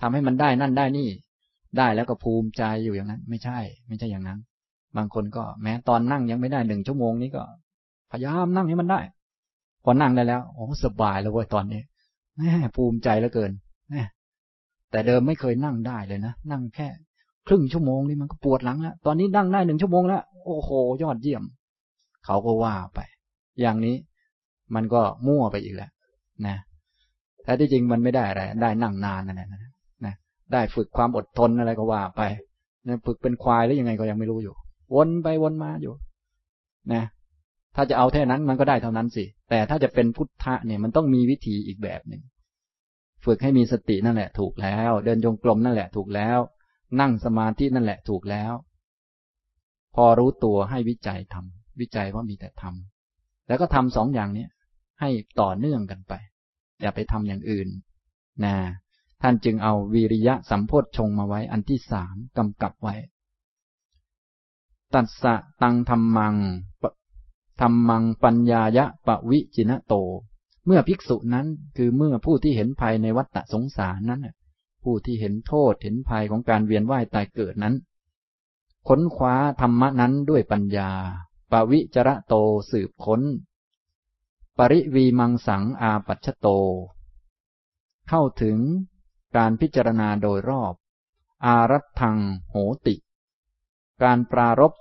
[0.00, 1.08] ทำให้มันได้นั่นได้นี่
[1.78, 3.58] ได้แล้วก็ภูมิใจอยู่อย่างนั้น ไม่ใช่
[3.88, 4.38] ไม่ใช่อย่างนั้น
[4.96, 7.42] บางคนก็แม้ตอนนั่งยังไม่ได้หนึ่งชั่วโมงนี้ก็
[8.10, 9.00] พยายามนั่งให้มันได้
[9.84, 11.82] พอนั่งได้แล้วโอ้สบายแล้วเว้ยตอนนี้
[12.36, 12.42] แหม
[12.76, 13.50] ภูมิใจเหลือเกิน
[13.88, 13.94] แหม
[14.90, 16.88] แต่เดิมไม่เคยนั่งได้เลยนะนั่งแค่
[17.46, 20.70] ครึ่งชั่วโมงนี่มันก็ปวดหลังแล้วตอนนี้นั่งได้หนึ่งชั่วโมงแล้วโอ้โห
[21.02, 21.42] ยอดเยี่ยม
[22.24, 22.98] เขาก็ว่าไป
[23.60, 23.96] อย่างนี้
[24.74, 25.90] มันก็มั่วไปอีกแล้ว
[26.46, 26.56] นะ
[27.42, 29.69] แท้ที่จริงมันไม่ได้อะไร ได้นั่งนานนั่นแหละ
[30.52, 32.22] ได้ฝึกความอดทนอะไรก็ว่าไป
[32.86, 34.54] นะฝึกเป็นควายหรือยังไงก็ยังไม่รู้อยู่
[34.94, 35.94] วนไปวนมาอยู่
[36.92, 37.04] นะ
[37.76, 42.22] ถ้าจะเอาแค่นั้นมันก็ได้เท่านั้นสิ แต่ถ้าจะเป็นพุทธะเนี่ยมันต้องมีวิธีอีกแบบหนึ่ง
[43.24, 46.38] ฝึกให้มีสตินั่นแหละ ถูกแล้ว เดินจงกรมนั่นแหละ ถูกแล้ว
[47.00, 48.52] นั่งสมาธินั่นแหละ ถูกแล้ว
[49.94, 54.46] พอรู้ตัวให้วิจัยทำวิจัยว่ามีแต่ทำแล้วก็ทำสองอย่างนี้
[55.00, 55.10] ให้
[55.40, 56.12] ต่อเนื่องกันไป
[56.80, 57.68] อย่าไปทำอย่างอื่น
[58.44, 58.54] นะ
[59.22, 62.94] ท่านจึงเอาวิริยะสัมโพธชงมาไว้อันที่สามกำกับไว้
[64.94, 66.36] ตัสสะตังธรรมัง
[67.60, 69.94] ธรรมังปัญญายะปะวิจินะโต
[70.66, 74.26] เมื่อภิกษุนั้นคือเมื่อผู้ที่เห็นภัยในวัฏสงสารนั้น
[74.84, 77.74] ผู้ที่เห็นโทษเห็นภัยของการเวียนว่ายตายเกิดนั้น
[78.88, 80.90] ค้นคว้าธรรมะนั้นด้วยปัญญา
[81.52, 82.34] ปวิจระโต
[82.70, 83.22] สืบค้น
[84.58, 86.46] ปริวีมังสังอาปัชโต
[88.08, 88.58] เข้าถึง
[89.36, 90.74] การพิจารณาโดยรอบ
[91.44, 92.54] อารัตังโห
[92.86, 92.94] ติ
[94.02, 94.72] การปรารบ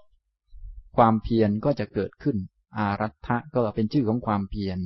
[0.96, 2.38] ความเพียรก็จะเกิดขึ้น
[2.78, 4.80] อารัฐะก็เป็นชื่อของความเพียร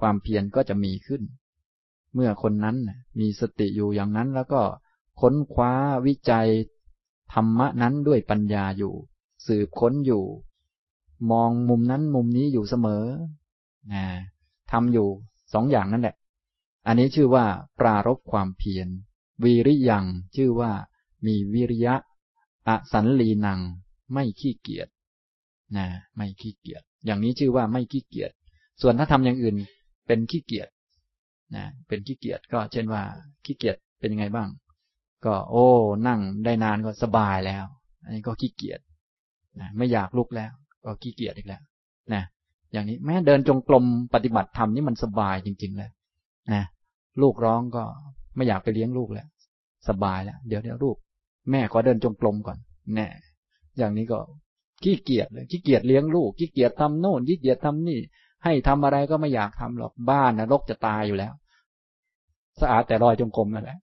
[0.00, 1.22] ความเพียรก็จะมีขึ้น
[2.14, 2.76] เมื่อคนนั้น
[3.20, 4.62] มีสติอยู่อย่างนั้นแล้วก็
[5.20, 5.72] ค้นคว้า
[6.06, 6.48] วิจัย
[7.32, 8.94] ธรรมะนั้นด้วยปัญญาอยู่
[9.46, 10.24] สืบค้นอยู่
[11.30, 13.04] มองมุมนั้นมุมนี้อยู่เสมอ
[13.92, 14.04] นะ
[14.70, 15.08] ทำอยู่
[15.52, 16.16] สองอย่างนั่นแหละ
[16.86, 17.46] อันนี้ชื่อว่า
[17.80, 18.88] ปรารบความเพียร
[19.44, 20.04] วีริยัง
[20.36, 20.72] ชื่อว่า
[21.26, 21.94] มีวิริยะ
[22.68, 23.60] อสันลีนัง
[24.12, 24.88] ไม่ขี้เกียจ
[25.76, 28.30] นะ ไม่ขี้เกียจ อย่างนี้ชื่อว่าไม่ขี้เกียจ
[28.82, 29.56] ส่วนถ้าทำอย่างอื่น
[30.06, 30.68] เป็นขี้เกียจ
[31.54, 33.02] นะ เป็นขี้เกียจ ก็เช่นว่า
[33.44, 34.48] ขี้เกียจ เป็นยังไงบ้าง
[35.24, 35.66] ก็ โอ้
[36.06, 37.64] นั่งได้นานก็สบายแล้ว
[38.04, 38.80] อันนี้ก็ขี้เกียจ
[39.60, 40.50] นะ ไม่อยากลุกแล้ว
[40.84, 41.62] ก็ขี้เกียจอีกแล้ว
[42.12, 42.22] นะ
[42.72, 45.90] อย่างนี้ แม้เดินจงกรมปฏิบัติธรรมนี่มันสบายจริงๆเลย
[46.52, 46.64] นะ
[47.22, 47.84] ลูกร้องก็
[48.36, 49.26] ไม่อยากไปเลี้ยงลูกแล้ว
[49.88, 50.96] สบายแล้วเดี๋ยวเดี๋ยวลูก
[51.50, 52.58] แม่ขอเดินจงกรมก่อน
[52.94, 53.08] แน่
[53.78, 54.18] อย่างนี้ก็
[54.82, 58.00] ขี้เกียจเลยขี้เกียจเลี้ยงลูกขี้เกียจทำโน่นขี้เกียจทำนี่
[58.44, 61.32] ให้ทำอะไรก็ไม่อยากทำหรอกบ้านนะรกจะตายอยู่แล้ว
[62.60, 63.78] สะอาดแต่รอยจงกรมนั่นแหละ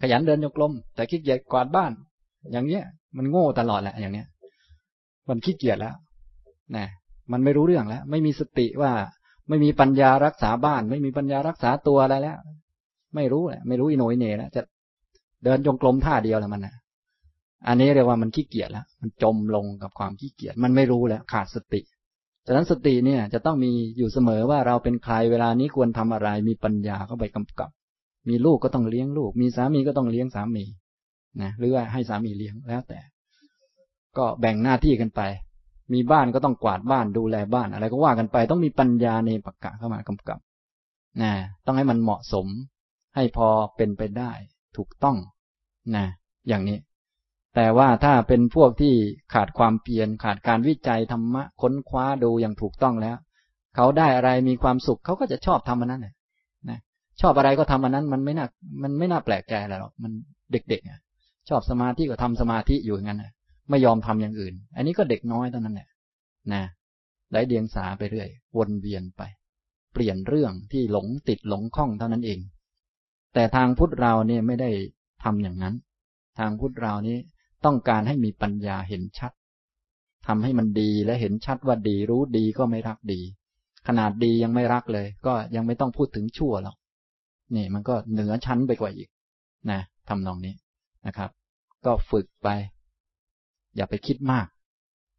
[0.00, 1.92] ขยันเดินโยกลม แต่ขี้เกียจกวาดบ้าน
[2.52, 2.84] อย่างเนี้ย
[3.16, 4.26] มันโง่ตลอดแหละอย่างเนี้ย
[5.28, 5.94] มันขี้เกียจแล้ว
[6.76, 6.86] นะ
[7.32, 8.92] มันไม่รู้เรื่องแล้ว ไม่มีสติว่า
[9.48, 12.38] ไม่มีปัญญารักษาบ้าน ไม่มีปัญญารักษาตัวอะไรแล้ว
[13.14, 14.62] ไม่รู้แหละไม่รู้อิโนยเน่แล้วจะ
[15.44, 16.74] เดินจงกรมท่าเดียวแล้วมันนะ
[17.66, 21.80] อันนี้เรียกว่ามันขี้เกียจแล้วมันจมลงกับความขี้เกียจมันไม่รู้แล้วขาดสติ
[22.46, 27.70] ฉะนั้นสติเนี่ยจะต้องมีอยู่เสมอว่าเราเป็นใครเวลานี้ควรทำอะไร มีปัญญาเข้าไปกำกับ
[28.28, 30.64] มีลูกก็ต้องเลี้ยงลูก มีสามีก็ต้องเลี้ยงสามี
[31.42, 32.98] นะหรือว่าให้สามีเลี้ยงแล้วแต่
[34.18, 35.20] ก็แบ่งหน้าที่กันไป
[35.92, 40.38] มีบ้านก็ต้องกวาดบ้านดูแลบ้าน อะไรก็ว่ากันไป ต้องมีปัญญาในปักกะเข้ามากำกับ
[41.22, 41.32] นะ
[41.66, 42.46] ต้องให้มันเหมาะสม
[43.16, 44.32] ให้พอเป็นไปได้
[44.76, 45.16] ถูกต้อง
[45.96, 46.04] นะ
[46.48, 46.78] อย่างนี้
[47.54, 48.94] แต่ว่าถ้าเป็นพวกที่
[49.34, 53.16] ขาดความเพียรขาดการวิจัยธรรมะค้นคว้าดูอย่างถูกต้องแล้ว
[53.76, 56.80] เขาได้อะไรมีความสุขเขาก็จะชอบทำมันนั้นนะ
[57.20, 58.46] ชอบอะไรก็ทำมันนั้น มันไม่น่า
[58.82, 60.12] มันไม่น่าแปลกใจอะไรหรอกมัน
[60.52, 63.32] เด็กๆชอบสมาธิก็ทำสมาธิอยู่อย่างนั้นนะ
[63.70, 65.88] ไม่ยอมทำอย่างอื่น อันนี้ก็เด็กน้อยเท่านั้นแหละ
[66.52, 66.62] นะ
[67.32, 69.22] ได้เดียงสาไปเรื่อย วนเวียนไป
[69.92, 72.40] เปลี่ยนเรื่องที่หลงติดหลงคล้องเท่านั้นเอง
[73.34, 74.70] แต่ทางพุทธเราเนี่ยไม่ได้
[75.24, 75.74] ทำอย่างนั้น
[76.38, 77.16] ทางพุทธเรานี้
[77.64, 79.32] ต้องการให้มีปัญญาเห็นชัด
[80.26, 83.20] ทำให้มันดีและเห็นชัดว่าดีรู้ดีก็ไม่รักดี
[83.86, 86.76] ขนาดดียังไม่รักเลย ก็ยังไม่ต้องพูดถึงชั่วหรอก
[87.54, 89.08] นี่มันก็เหนือชั้นไปกว่าอีก
[89.70, 90.54] นะทำนองนี้
[91.06, 91.30] นะครับ
[91.86, 92.48] ก็ฝึกไป
[93.76, 94.46] อย่าไปคิดมาก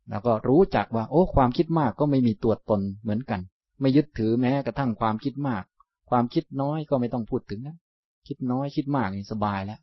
[0.10, 3.40] แล้วก็รู้จักว่า โอ้ ความคิดมากก็ไม่มีตัวตนเหมือนกัน
[3.82, 5.64] ไม่ยึดถือแม้กระทั่งความคิดมาก
[6.10, 7.78] ความคิดน้อยก็ไม่ต้องพูดถึงนะ
[8.28, 9.80] คิดน้อยคิดมากนี่สบายแล้ว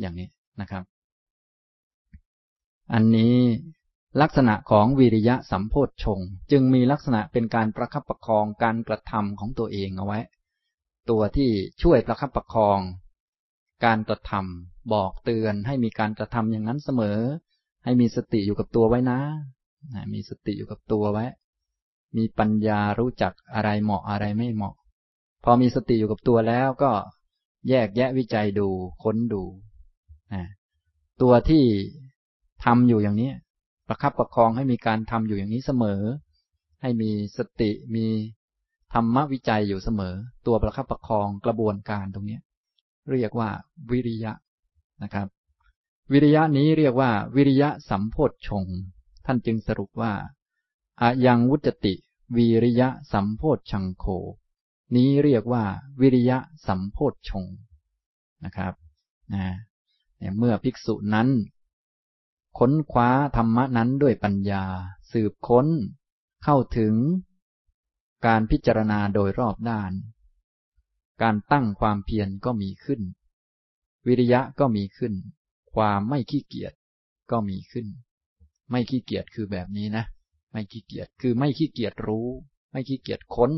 [0.00, 0.28] อย่างนี้
[0.60, 0.84] นะครับ
[2.92, 3.36] อันนี้
[4.22, 10.18] ลักษณะของวิริยะสัมโพธชงจึงมีลักษณะเป็นการประคับประคองการกระทำของตัวเองเอาไว้
[11.10, 11.50] ตัวที่
[11.82, 12.78] ช่วยประคับประคอง
[13.84, 17.20] การกระทำบอกเตือนให้มีการกระทำอย่างนั้นเสมอ
[17.86, 19.18] ให้มีสติอยู่กับตัวไว้นะ
[20.14, 21.24] มีสติอยู่กับตัวไว้
[22.16, 24.74] มีปัญญารู้จักอะไรเหมาะอะไรไม่เหมาะ
[25.44, 26.92] พอมีสติอยู่กับตัวแล้วก็
[27.68, 28.68] แยกแยะวิจัยดู
[29.02, 29.42] ค้นดู
[31.22, 31.64] ตัวที่
[32.64, 33.30] ทำอยู่อย่างนี้
[33.88, 36.00] ประคับประคองให้มีการทำอยู่อย่างนี้เสมอ
[36.82, 38.06] ให้มีสติมี
[38.92, 40.14] ธรรมวิจัยอยู่เสมอ
[40.46, 42.38] ตัวประคับประคองกระบวนการตรงนี้
[43.12, 43.50] เรียกว่า
[43.90, 44.32] วิริยะ
[45.02, 45.26] นะครับ
[46.12, 48.64] วิริยะนี้เรียกว่า วิริยะสัมโพธชง
[49.24, 50.12] ท่านจึงสรุปว่า
[51.00, 51.94] อายังวุจติ
[52.36, 54.04] วิริยะสัมโพธชังโค
[54.94, 55.64] นี้เรียกว่า
[56.00, 57.44] วิริยะสัมโพธชง
[58.44, 58.74] นะครับ
[59.34, 59.46] นะ
[60.38, 61.28] เมื่อภิกษุนั้น
[62.58, 64.64] ค้นคว้าธรรมะนั้นด้วยปัญญา
[65.12, 65.66] สืบค้น
[66.44, 66.94] เข้าถึง
[68.26, 69.92] การพิจารณาโดยรอบด้าน
[71.22, 73.00] การตั้งความเพียรก็มีขึ้น
[74.06, 75.14] วิริยะก็มีขึ้น
[75.76, 76.72] ความไม่ขี้เกียจ
[77.30, 77.86] ก็มีขึ้น
[78.70, 80.04] ไม่ขี้เกียจคือแบบนี้นะ
[80.52, 82.26] ไม่ขี้เกียจคือไม่ขี้เกียจรู้
[82.70, 83.50] ไม่ขี้เกียจค้น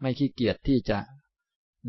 [0.00, 0.98] ไม่ขี้เกียจที่จะ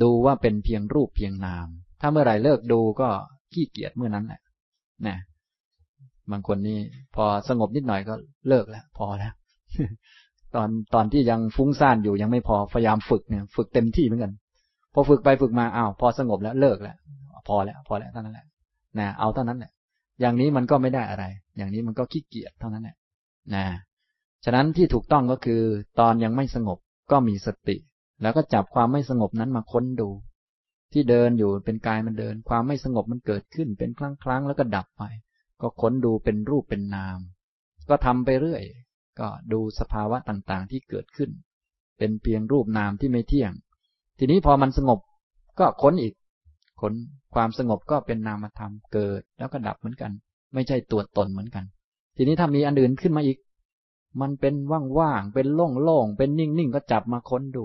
[0.02, 1.68] ดูว่าเป็นเพียงรูปเพียงนาม
[2.02, 3.10] ถ้าเมื่อไหร่เลิกดูก็
[3.54, 4.42] ขี้เกียจเมื่อนั้นแหละ
[5.08, 5.18] นะ
[6.32, 6.80] บางคนนี่
[7.16, 8.14] พอสงบนิดหน่อยก็
[8.48, 9.34] เลิกแล้ว พอแล้ว
[10.56, 14.32] ตอนตอนที่ยังฟุ้งซ่านอยู่ยังไม่พอพยายามฝึกเนี่ย ฝึกเต็มที่เหมือนกัน
[14.94, 16.98] พอฝึกไปฝึกมาอ้าวพอสงบแล้วเลิกแล้ว
[17.48, 18.46] พอแล้ว พอแล้วเท่านั้นแหละ
[18.98, 19.72] นะเอาเท่านั้นแหละ
[20.20, 21.26] อย่างนี้มันก็ไม่ได้อะไร
[21.58, 22.98] อย่างนี้มันก็ขี้เกียจเท่านั้นแหละ
[23.56, 23.66] นะ
[24.46, 25.62] ฉะนั้นที่ถูกต้องก็คือ
[26.00, 26.78] ตอนยังไม่สงบ
[27.12, 27.78] ก็มีสติ
[28.22, 30.10] แล้วก็จับความไม่สงบนั้นมาค้นดู
[30.94, 35.04] ที่เดินอยู่เป็นกายมันเดิน ความไม่สงบมันเกิดขึ้นเป็นครั้งครั้งแล้วก็ดับไป
[35.62, 37.20] ก็ค้นดูเป็นรูปเป็นนาม
[37.90, 38.64] ก็ทำไปเรื่อย
[39.20, 41.32] ก็ดูสภาวะต่างๆที่เกิดขึ้น
[41.98, 43.52] เป็นเพียงรูปนามที่ไม่เที่ยง
[44.20, 45.00] ทีนี้พอมันสงบ
[45.60, 46.14] ก็ค้นอีก
[46.80, 46.94] ค้น
[47.36, 50.12] ความสงบก็เป็นนามธรรมเกิดแล้วก็ดับเหมือนกัน
[50.54, 51.64] ไม่ใช่ตัวตนเหมือนกัน
[52.18, 53.38] ทีนี้ถ้ามีอันอื่นขึ้นมาอีก
[54.22, 54.54] มันเป็น
[55.00, 57.64] ว่างๆเป็นโล่งๆเป็นนิ่งๆก็จับมาค้นดู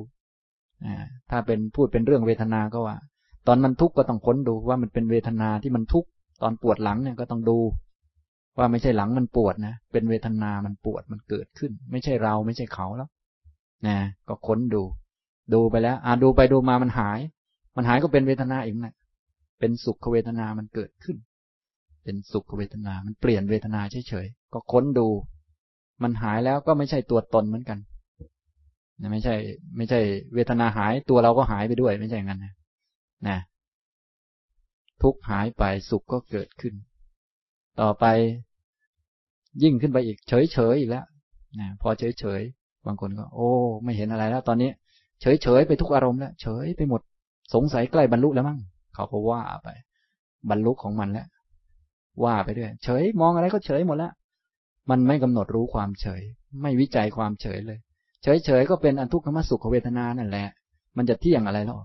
[1.31, 2.97] ถ้าเป็นพูดเป็นเรื่องเวทนาก็ว่า
[3.47, 6.09] ตอนมันทุกข์ก็ต้องค้นดูว่ามันเป็นเวทนาที่มันทุกข์
[6.43, 7.59] ตอนปวดหลังเนี่ยก็ต้องดู
[8.59, 13.09] ว่าไม่ใช่หลังมันปวดนะเป็นเวทนามันปวดมันเกิดขึ้น ไม่ใช่เราไม่ใช่เขาแล้ว
[13.87, 13.97] นะ
[14.29, 14.83] ก็ค้นดู
[15.55, 17.19] ดูไปแล้วอ่าดูไปดูมามันหาย
[17.77, 18.95] มันหายก็เป็นเวทนาอีกนะ
[19.59, 21.17] เป็นสุขเวทนามันเกิดขึ้น
[22.05, 25.09] เป็นสุขเวทนา มันเปลี่ยนเวทนาเฉยๆ ก็ค้นดู
[26.03, 27.79] มันหายแล้วก็ไม่ใช่ตัวตนเหมือนกัน
[29.13, 29.35] ไม่ใช่
[29.77, 30.01] ไม่ใช่
[30.35, 32.55] เวทนาหายตัวเราก็หายไปด้วย ไม่ใช่อย่างนั้นนะ
[33.29, 33.39] นะ
[35.03, 36.75] ทุกหายไปสุขก็เกิดขึ้น
[37.81, 38.05] ต่อไป
[39.63, 41.05] ยิ่งขึ้นไปอีก เฉยเฉยอีกแล้ว
[41.61, 42.41] นะพอเฉยเฉย
[42.87, 43.51] บางคนก็ โอ้
[43.85, 44.71] ไม่เห็นอะไรแล้ว ตอนนี้
[45.21, 47.01] เฉยเฉยไปทุกอารมณ์แล้วเฉยไปหมด
[47.55, 48.59] สงสัยใกล้บรรลุแล้วมั้ง
[48.95, 49.69] เขาก็ว่าไป
[50.51, 51.27] บรรลุของมันแล้ว
[52.25, 54.13] ว่าไปด้วย เฉยมองอะไรก็เฉยหมดแล้ว
[54.91, 56.23] มันไม่กำหนดรู้ความเฉย
[56.63, 57.79] ไม่วิจัยความเฉยเลย
[58.23, 60.47] เฉยเฉยก็เป็นอทุกขมสุขเวทนานั่นแหละ
[60.97, 61.81] มันจะเที่ยงอะไรหรอ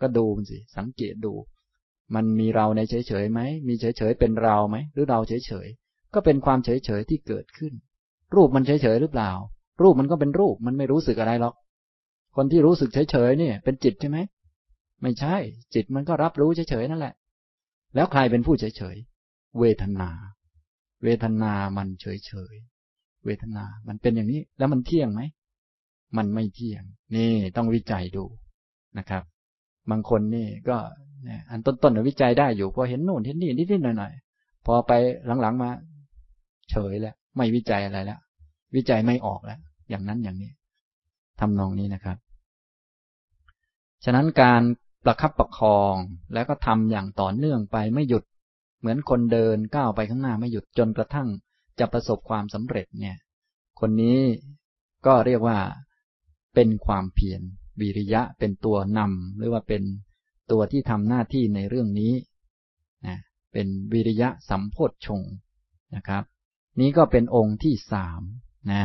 [0.00, 1.32] ก็ดูมันสิสังเกตดู
[2.14, 5.68] มันมีเราในเฉยเฉยไหมมีเฉยเฉยเป็นเราไหมหรือเราเฉยเฉย
[6.14, 7.72] ก็เป็นความเฉยเฉยที่เกิดขึ้น
[8.34, 9.30] รูปมันเฉยเฉยหรือเปล่า
[9.82, 11.54] รูปมันก็เป็นรูปมันไม่รู้สึกอะไรหรอก
[12.36, 14.18] คนที่รู้สึกเฉยเฉยเนี่ย เป็นจิตใช่ไหม
[15.02, 15.36] ไม่ใช่
[15.74, 17.14] จิตมันก็รับรู้เฉยเฉยนั่นแหละ
[17.94, 18.96] แล้วใครเป็นผู้เฉยเฉย
[19.58, 20.10] เวทนา
[21.04, 22.54] เวทนามันเฉยเฉย
[23.24, 25.22] เวทนา มันเป็นอย่างนี้ แล้วมันเที่ยงไหม
[26.16, 26.82] มันไม่เที่ยง
[27.14, 28.24] นี่ต้องวิจัยดู
[28.98, 29.22] นะครับ
[29.90, 30.76] บางคนนี่ก็
[31.50, 34.92] อันต้นๆวิจัยได้อยู่พอเห็นโน่นเห็นนี่นิดๆหน่อยๆพอไป
[35.42, 35.70] หลังๆมา
[36.70, 38.18] เฉยแล้วไม่วิจัยอะไรแล้ว
[38.76, 39.58] วิจัยไม่ออกแล้ว
[39.90, 40.50] อย่างนั้นอย่างนี้
[41.40, 42.16] ทำนองนี้นะครับ
[44.04, 44.62] ฉะนั้นการ
[45.04, 45.94] ประคับประคอง
[46.32, 48.24] แล้วก็ทำอย่างต่อเนื่องไปไม่หยุด
[48.78, 51.28] เหมือนคนเดินก้าวไปข้างหน้าไม่หยุดจนกระทั่ง
[51.78, 53.16] จะประสบความสำเร็จเนี่ย
[53.80, 54.18] คนนี้
[55.06, 55.58] ก็เรียกว่า
[56.54, 57.40] เป็นความเพียร
[57.80, 59.82] วิริยะเป็นตัวนำหรือว่าเป็น
[60.50, 62.12] ตัวที่ทำหน้าที่ในเรื่องนี้
[63.06, 63.16] นะ
[63.52, 65.22] เป็นวิริยะสัมโพธชง
[65.96, 66.24] นะครับ
[66.80, 68.22] นี้ก็เป็นองค์ที่สาม
[68.72, 68.84] นะ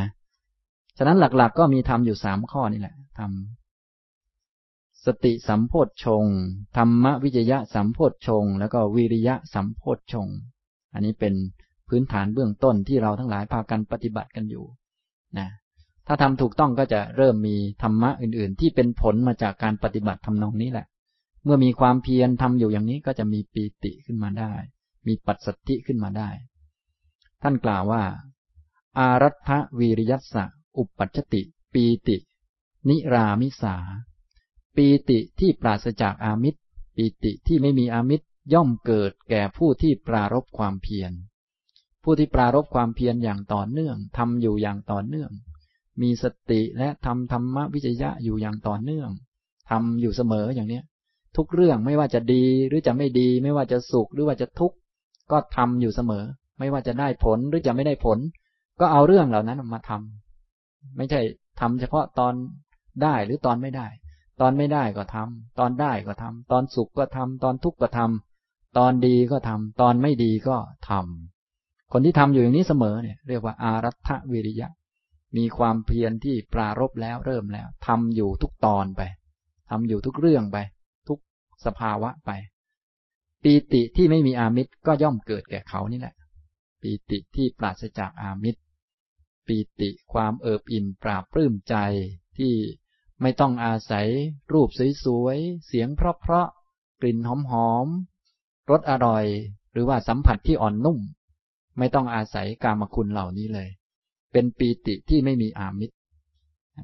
[0.98, 3.63] ฉะนั้นหลักๆก็มีทำอยู่สามข้อนี่แหละทำ
[5.06, 6.24] สติสัมโพธชง
[6.76, 10.28] ธรรมวิจยะสัมโพธชง แล้วก็วิริยะสัมโพธชง
[10.94, 11.34] อันนี้เป็น
[11.88, 14.64] พื้นฐานเบื้องต้นที่เราทั้งหลายพากันปฏิบัติกันอยู่
[15.38, 15.48] นะ
[16.06, 20.86] ถ้าทำถูกต้องก็จะเริ่มมีธรรมะอื่น ๆ ที่เป็นผลมาจากการปฏิบัติทำนองนี้แหละ
[21.44, 24.52] เมื่อมีความเพียรทำอยู่อย่างนี้ก็จะมีปีติขึ้นมาได้
[25.06, 26.28] มีปัจสติขึ้นมาได้
[27.42, 28.02] ท่านกล่าวว่า
[28.98, 30.44] อารัฐวิริยัสสะ
[30.76, 32.16] อุปปัชติ ปีติ
[32.88, 33.76] นิรามิสา
[34.76, 36.60] ปีติที่ปราศจากอามิตร
[36.96, 41.12] ปีติที่ไม่มีอามิตรย่อมเกิดแก่ผู้ที่ปรารบความเพียร
[42.02, 45.30] ผู้ที่ปรารบความเพียรอย่างต่อเนื่องทำอยู่อย่างต่อเนื่อง
[46.02, 49.10] มีสติและทำธรรมวิจยะอยู่อย่างต่อเนื่อง
[49.70, 50.84] ทำอยู่เสมออย่างเนี้ย
[51.36, 54.76] ทุกเรื่องไม่ว่าจะดีหรือจะไม่ดี ไม่ว่าจะสุขหรือว่าจะทุกข์
[55.30, 56.24] ก็ทำอยู่เสมอ
[56.58, 58.18] ไม่ว่าจะได้ผลหรือจะไม่ได้ผล
[58.80, 61.20] ก็เอาเรื่องเหล่านั้นมาทำไม่ใช่
[61.60, 62.34] ทำเฉพาะตอน
[63.02, 63.86] ได้หรือตอนไม่ได้
[64.40, 70.56] ตอนไม่ได้ก็ทำตอนได้ก็ทำตอนสุขก็ทำตอนทุกข์ก็ทำตอนดีก็ทำตอนไม่ดีก็
[70.88, 74.68] ทำคนที่ทำอยู่อย่างนี้เสมอเนี่ยเรียกว่าอารัฐวิริยะ
[75.36, 79.02] มีความเพียรที่ปรารบแล้วเริ่มแล้วทำอยู่ทุกตอนไป
[79.70, 80.58] ทำอยู่ทุกเรื่องไป
[81.08, 81.18] ทุก
[81.64, 82.30] สภาวะไป
[83.42, 86.14] ปีติที่ไม่มีอามิตรก็ย่อมเกิดแก่เขานี่แหละ
[86.82, 88.60] ปีติที่ปราศจากอามิตร
[89.46, 91.76] ปีติความเอิบอิ่มปราบปลื้มใจ
[92.38, 92.54] ที่
[93.22, 94.06] ไม่ต้องอาศัย
[94.52, 94.68] รูป
[95.04, 97.18] สวยๆ เสียงเพราะๆ กลิ่น
[97.50, 99.24] หอมๆ รสอร่อย
[99.72, 100.98] หรือว่าสัมผัสที่อ่อนนุ่ม
[101.78, 103.68] ไม่ต้องอาศัยกามคุณเหล่านี้เลย
[104.32, 105.96] เป็นปีติที่ไม่มีอามิตร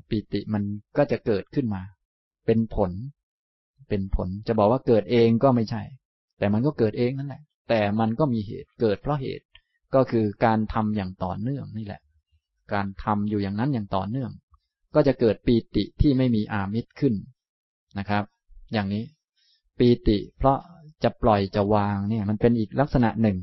[0.08, 0.62] ปีติมัน
[0.96, 1.82] ก็จะเกิดขึ้นมา
[2.46, 2.90] เป็นผล
[3.88, 5.82] เป็นผล จะบอกว่าเกิดเองก็ไม่ใช่
[6.38, 9.46] แต่มันก็เกิดเองนั่นแหละ แต่มันก็มีเหตุ เกิดเพราะเหตุ
[9.94, 12.02] ก็คือการทำอย่างต่อเนื่องนี่แหละ
[12.72, 14.30] การทำอยู่อย่างนั้นอย่างต่อเนื่อง
[14.94, 17.14] ก็จะเกิดปีติที่ไม่มีอามิตรขึ้น
[17.98, 18.24] นะครับ
[18.72, 19.04] อย่างนี้
[19.78, 20.58] ปีติเพราะ
[21.02, 23.38] จะปล่อยจะวางเนี่ย มันเป็นอีกลักษณะหนึ่ง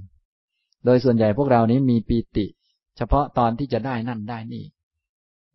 [0.85, 2.45] โดยส่วนใหญ่พวกเรานี้มีปีติ
[2.97, 4.65] เฉพาะตอนที่จะได้นั่นได้นี่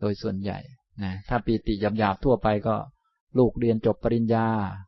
[0.00, 0.59] โดยส่วนใหญ่
[1.02, 2.76] นะถ้าปีติหยาบๆทั่วไปก็
[3.38, 4.46] ลูกเรียนจบปริญญา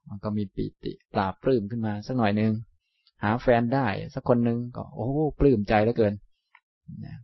[0.09, 2.53] มันก็มีปีติปราบปลื้มขึ้นมาสักหน่อยหนึ่ง
[3.23, 5.07] หาแฟนได้สักคนหนึ่งก็ โอ้
[5.41, 6.15] ปลื้มใจเหลือเกิน
[7.05, 7.17] นะ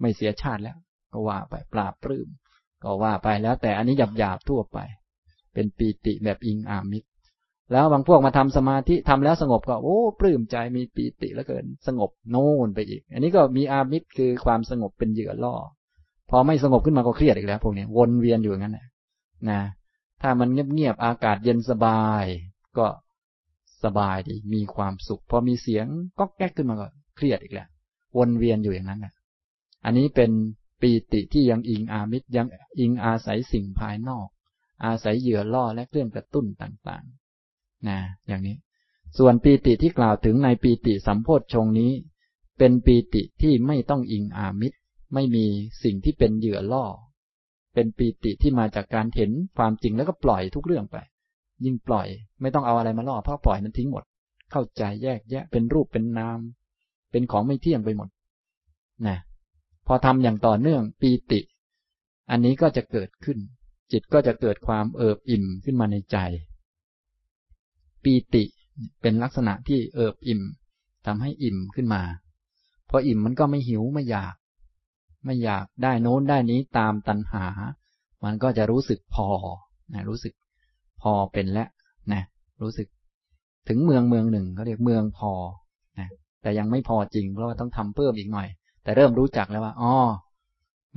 [0.00, 0.76] ไม่เสียชาติแล้ว
[1.16, 2.28] ก็ว่าไปปราบปลื้ม
[2.84, 4.78] ก็ว่าไปแล้ว แต่อันนี้หยาบหยาบทั่วไป
[5.54, 7.08] เป็นปีติแบบอิงอามิตร
[7.72, 15.54] แล้วบางพวกมาทำสมาธิทำแล้วสงบก็โอ้ปลื้มใจมีปีติแล้วเกินสงบโน่นไปอีก อันนี้ก็มีอามิตรคือความสงบเป็นเหยื่อล่อ
[16.30, 18.86] พอไม่สงบขึ้นมาก็เครียดอีกแล้วพวกนี้วนเวียนอยู่งั้นนะ
[19.50, 19.60] นะ
[20.22, 22.24] ถ้ามันเงียบๆอากาศเย็นสบาย
[22.78, 22.86] ก็
[23.84, 25.86] สบายดีมีความสุข พอมีเสียง
[26.18, 27.68] ก็แก๊กขึ้นมาก็เครียดอีกแล้ว
[28.18, 29.12] วนเวียนอยู่อย่างนั้นนะ
[29.84, 30.30] อันนี้เป็น
[30.80, 32.46] ปีติที่ยังอิงอามิตรยัง
[32.78, 34.28] อิงอาศัยสิ่งภายนอก
[34.84, 38.56] อาศัยเหยื่อล่อและเครื่องกระตุ้นต่างๆนะอย่างนี้
[39.18, 41.92] ส่วนปีติที่กล่าวถึงในปีติสัมโพธชงนี้
[42.58, 44.78] เป็นปีติที่ไม่ต้องอิงอามิตร
[45.14, 45.46] ไม่มี
[45.82, 46.84] สิ่งที่เป็นเหยื่อล่อ
[47.74, 50.96] เป็นปีติที่มาจากการเห็นความจริงแล้วก็ปล่อยทุกเรื่องไป
[51.64, 52.08] ยิ่งปล่อย
[52.40, 54.04] ไม่ต้องเอาอะไรมาล่อเพราะปล่อยมันทิ้งหมด
[54.52, 56.38] เข้าใจแยกแยะเป็นรูปเป็นนาม
[57.10, 58.08] เป็นของไม่เที่ยงไปหมด
[59.06, 59.18] นะ
[59.86, 61.40] พอทำอย่างต่อเนื่องปีติ
[62.30, 63.38] อันนี้ก็จะเกิดขึ้น
[63.92, 66.16] จิตก็จะเกิดความเอิบอิ่มขึ้นมาในใจ
[68.02, 68.44] ปีติ
[69.00, 70.42] เป็นลักษณะที่เอิบอิ่ม
[71.06, 72.02] ทำให้อิ่มขึ้นมา
[72.90, 74.34] พออิ่มมันก็ไม่หิวไม่อยาก
[75.24, 77.44] ไม่อยากได้โน้นได้นี้ตามตัณหา
[78.24, 79.28] มันก็จะรู้สึกพอ
[79.92, 80.34] นะรู้สึก
[81.02, 81.68] พอเป็นแล้ว
[82.12, 82.22] นะ
[82.62, 82.88] รู้สึก
[83.68, 85.32] ถึงเมืองเมืองหนึ่งเขาเรียกเมืองพอ
[85.98, 86.08] นะ
[86.42, 88.48] แต่ยังไม่พอจริงเพราะว่าต้องทำเพิ่มอีกหน่อย
[88.86, 89.92] แต่เริ่มรู้จักแล้วว่าอ๋อ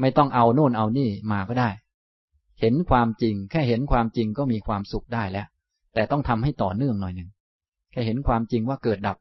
[0.02, 1.70] ไม่ต้องเอาโน่นเอานี่มาก็ได้
[2.60, 5.48] เห็นความจริง แค่เห็นความจริงก็มีความสุขได้แล้ว
[5.94, 7.30] แต่ต้องทำให้ต่อเนื่องหน่อยหนึ่ง
[7.92, 9.18] แค่เห็นความจริงว่าเกิดดับ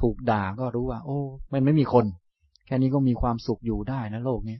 [0.00, 1.18] ถูกด่าก็รู้ว่า โอ้
[1.52, 2.06] มันไม่มีคน
[2.66, 4.58] แค่นี้ก็มีความสุขอยู่ได้นะโลกนี้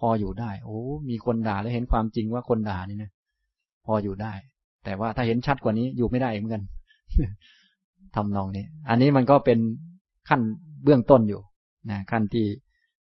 [0.00, 0.78] พออยู่ได้ โอ้
[1.10, 3.10] มีคนด่าแล้วเห็นความจริงว่าคนด่านี่นะ
[3.86, 4.32] พออยู่ได้
[4.84, 6.62] แต่ว่าถ้าเห็นชัดกว่านี้อยู่ไม่ได้เหมือนกัน
[8.14, 9.58] ทำนองนี้ อันนี้มันก็เป็น
[10.28, 10.40] ขั้น
[10.84, 11.40] เบื้องต้นอยู่
[11.90, 12.46] นะขั้นที่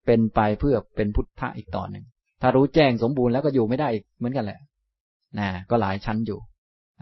[0.07, 2.05] เป็นไปเพื่อเป็นพุทธะอีกต่อหนึ่ง
[2.41, 4.61] ถ้ารู้แจ้งสมบูรณ์แล้วก็อยู่ไม่ได้อีกเหมือนกันแหละ
[5.39, 6.41] นะก็หลายชั้นอยู่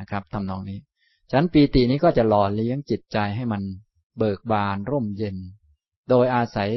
[0.01, 0.79] นะครับทำนองนี้
[1.33, 3.63] ชั้นปีตินี้ก็จะหล่อเลี้ยงจิตใจให้มัน
[4.19, 5.37] เบิกบานร่มเย็น
[6.09, 6.71] โดยอาศัย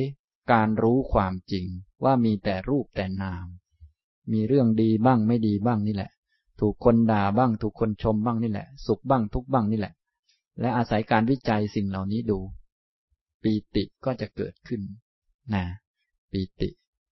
[0.52, 1.66] การรู้ความจริง
[2.04, 3.46] ว่ามีแต่รูปแต่นาม
[4.32, 6.12] มีเรื่องดีบ้างไม่ดีบ้างนี่แหละ
[6.60, 9.94] ถูกคนด่าบ้าง ถูกคนชมบ้างนี่แหละ สุขบ้างทุกบ้างนี่แหละ
[10.60, 12.40] และอาศัยการวิจัยสิ่งเหล่านี้ดู
[13.44, 14.82] ปีติก็จะเกิดขึ้น
[15.54, 15.66] นะ
[16.34, 16.70] ปีติ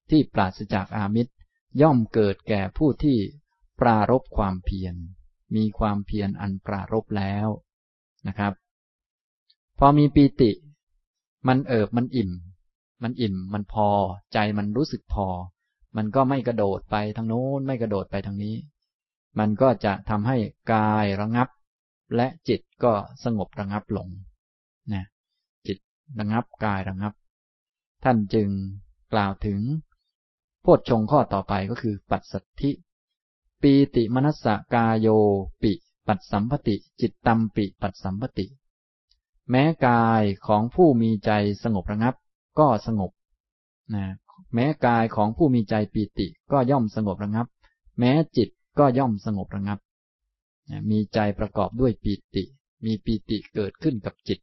[0.10, 1.34] ที่ปราศจากอามิตร
[1.82, 3.18] ย่อมเกิดแก่ผู้ที่
[3.80, 4.96] ปรารบความเพียร
[5.56, 7.48] มีความเพียรอันปรารบแล้ว
[8.28, 8.54] นะครับ
[9.80, 10.52] พอมีปีติ
[11.48, 12.32] มันเอิบมันอิ่ม
[13.04, 13.90] มันอิ่มมันพอ
[14.34, 15.28] ใจมันรู้สึกพอ
[15.98, 18.56] มันก็ไม่กระโดดไปทางโน้นไม่กระโดดไปทางนี้
[19.40, 20.38] มันก็จะทำให้
[20.74, 21.50] กายระงับ
[22.16, 24.08] และจิตก็สงบระงับลง
[24.94, 25.06] นะ
[25.68, 25.78] จิต
[26.20, 27.14] ระงับกายระงับ
[28.04, 28.50] ท่านจึง
[29.14, 29.60] กล่าวถึง
[30.62, 32.72] โพชฌงข้อต่อไปก็คือปัสสัทธิ
[33.62, 35.08] ปีติมนัสสกาโย
[35.62, 35.74] ปิ
[36.08, 38.46] ปัสสัมปติ จิตตัมปิ ปัสสัมปติ
[39.50, 41.32] แม้กายของผู้มีใจ
[41.64, 42.16] สงบระงับ
[42.60, 43.12] ก็สงบ
[43.94, 44.06] นะ
[44.54, 47.48] แม้กายของผู้มีใจปีติก็ย่อมสงบระงับ
[48.00, 49.80] แม้จิตก็ย่อมสงบระงับ
[50.90, 52.44] มีใจประกอบด้วยปีติ
[52.86, 54.40] มีปีติเกิดขึ้นกับจิต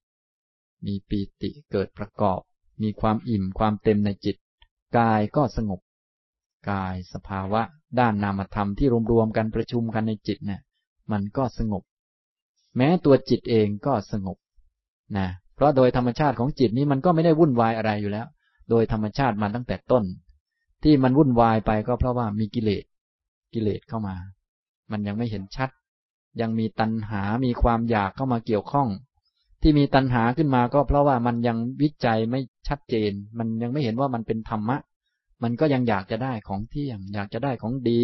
[0.87, 2.41] มีปีติเกิดประกอบ
[2.83, 4.37] มีความอิ่มความเต็มในจิต
[4.97, 5.81] กายก็สงบ
[6.71, 7.63] กายสภาวะ
[7.99, 10.61] ด้านนามธรรมที่รวมๆกันประชุมกันในจิตเนี่ย
[11.13, 11.83] มันก็สงบ
[12.77, 14.37] แม้ตัวจิตเองก็สงบ
[15.17, 18.27] นะเพราะโดยธรรมชาติของจิตนี้มันก็ไม่ได้วุ่นวายอะไรอยู่แล้ว
[18.71, 20.05] โดยธรรมชาติมาตั้งแต่ต้น
[20.83, 22.85] ที่มันวุ่นวายไปก็เพราะว่ามีกิเลส
[23.55, 24.17] กิเลสเข้ามา
[24.91, 25.71] มันยังไม่เห็นชัด
[26.41, 28.89] ยังมีตัณหา มีความอยากเข้ามาเกี่ยวข้อง
[29.63, 34.77] ที่มีตัณหาขึ้นมาก็เพราะว่ามันยังวิจัยไม่ชัดเจน มันยังไม่เห็นว่ามันเป็นธรรมะ
[35.43, 38.03] มันก็ยังอยากจะได้ของเที่ยง อยากจะได้ของดี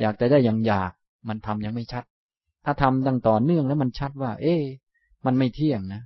[0.00, 0.92] อยากจะได้อย่างอยาก
[1.28, 2.04] มันทำยังไม่ชัด
[2.64, 4.56] ถ้าทำดังต่อเนื่องแล้วมันชัดว่า เอ๊
[5.26, 6.02] มันไม่เที่ยงนะ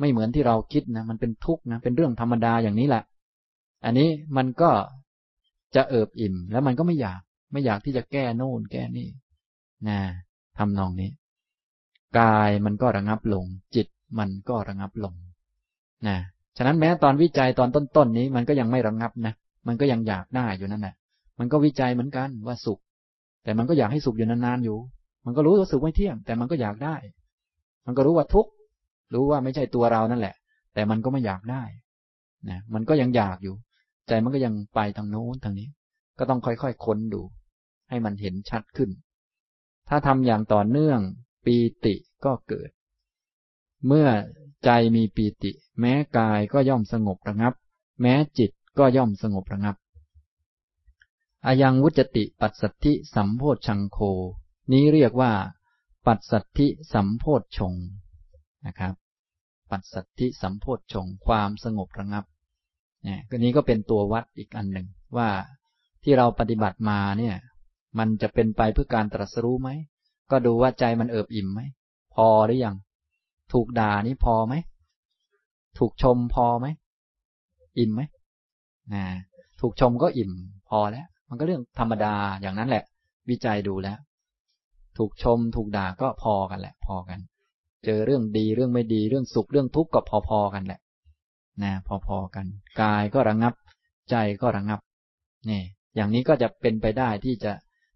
[0.00, 3.02] ไม่เหมือนที่เราคิดนะ มันเป็นทุกข์นะ เป็นเรื่องธรรมดาอย่างนี้แหละ
[3.84, 4.70] อันนี้มันก็
[5.74, 7.20] จะเอิบอิ่ม แล้วมันก็ไม่อยาก
[7.52, 9.08] ไม่อยากที่จะแก้โน่นแก้นี่
[9.88, 9.98] นะ
[10.58, 11.10] ทำนองนี้
[12.18, 13.86] กายมันก็ระงับลง จิต
[14.18, 15.14] มันก็ระงับลง
[16.06, 16.16] นะ
[16.56, 19.34] ฉะนั้นแม้ตอนวิจัยตอนต้นๆนนี้มันก็ยังไม่ระงงับนะ
[19.66, 20.94] มันก็ยังอยากได้อยู่นั่นแหละ
[21.38, 22.80] มันก็วิจัยเหมือนกันว่าสุข
[23.44, 24.78] แต่มันก็อยากให้สุขอยู่นานๆอยู่
[25.24, 26.96] มันก็รู้ว่าสุขไม่เที่ยง แต่มันก็อยากได้
[27.86, 28.50] มันก็รู้ว่าทุกข์
[29.14, 30.34] รู้ว่าไม่ใช่ตัวเรานั่นแหละ
[30.74, 31.62] แต่มันก็ไม่อยากได้
[32.48, 33.54] นะมันก็ยังอยากอยู่
[34.08, 35.68] ใจมันก็ยังไปทางโน้นทางนี้
[36.18, 37.22] ก็ต้องค่อยๆค้นดู
[37.88, 38.90] ให้มันเห็นชัดขึ้น
[39.88, 41.00] ถ้าทำอย่างต่อเนื่อง
[41.44, 41.94] ปีติ
[42.24, 42.70] ก็เกิด
[43.86, 44.08] เมื่อ
[44.64, 47.54] ใจมีปีติ แม้กายก็ย่อมสงบระงับ
[48.00, 49.76] แม้จิตก็ย่อมสงบระงับ
[51.46, 53.98] อายังวุจติปัสสัทธิสัมโพชังโค
[54.72, 55.32] นี้เรียกว่า
[56.06, 57.24] ปัสสัทธิสัมโพ
[57.56, 57.74] ชง
[58.66, 58.94] นะครับ
[59.70, 62.24] ปัสสัทธิสัมโพชงความสงบระงับ
[63.04, 65.28] เนี่ยก็นี้ก็เป็นตัววัดอีกอันหนึ่งว่า
[66.02, 67.36] ที่เราปฏิบัติมาเนี่ย
[67.98, 69.68] มันจะเป็นไปเพื่อการตรัสรู้ไหม
[70.30, 71.60] ก็ดูว่าใจมันเอิบอิ่มไหม
[72.14, 72.76] พอหรือยัง
[73.52, 74.54] ถูกด่านี่พอไหม
[75.78, 76.66] ถูกชมพอไหม
[77.78, 78.02] อิ่มไหม
[78.94, 79.04] นะ
[79.60, 80.32] ถูกชมก็อิ่ม
[80.68, 82.84] พอแล้ว มันก็เรื่องธรรมดาอย่างนั้นแหละ
[83.30, 83.98] วิจัยดูแล้ว
[84.98, 87.20] ถูกชม ถูกด่าก็พอกันแหละ พอกัน
[87.84, 90.80] เจอเรื่องดีเรื่องไม่ดีเรื่องสุขเรื่องทุกข์ก็พอๆกันแหละ
[91.62, 91.72] นะ
[92.08, 92.46] พอๆกัน
[92.80, 93.54] กายก็ระงับ
[94.10, 94.80] ใจก็ระงับ
[95.50, 95.62] นี่
[95.96, 97.52] อย่างนี้ก็จะเป็นไปได้ที่จะ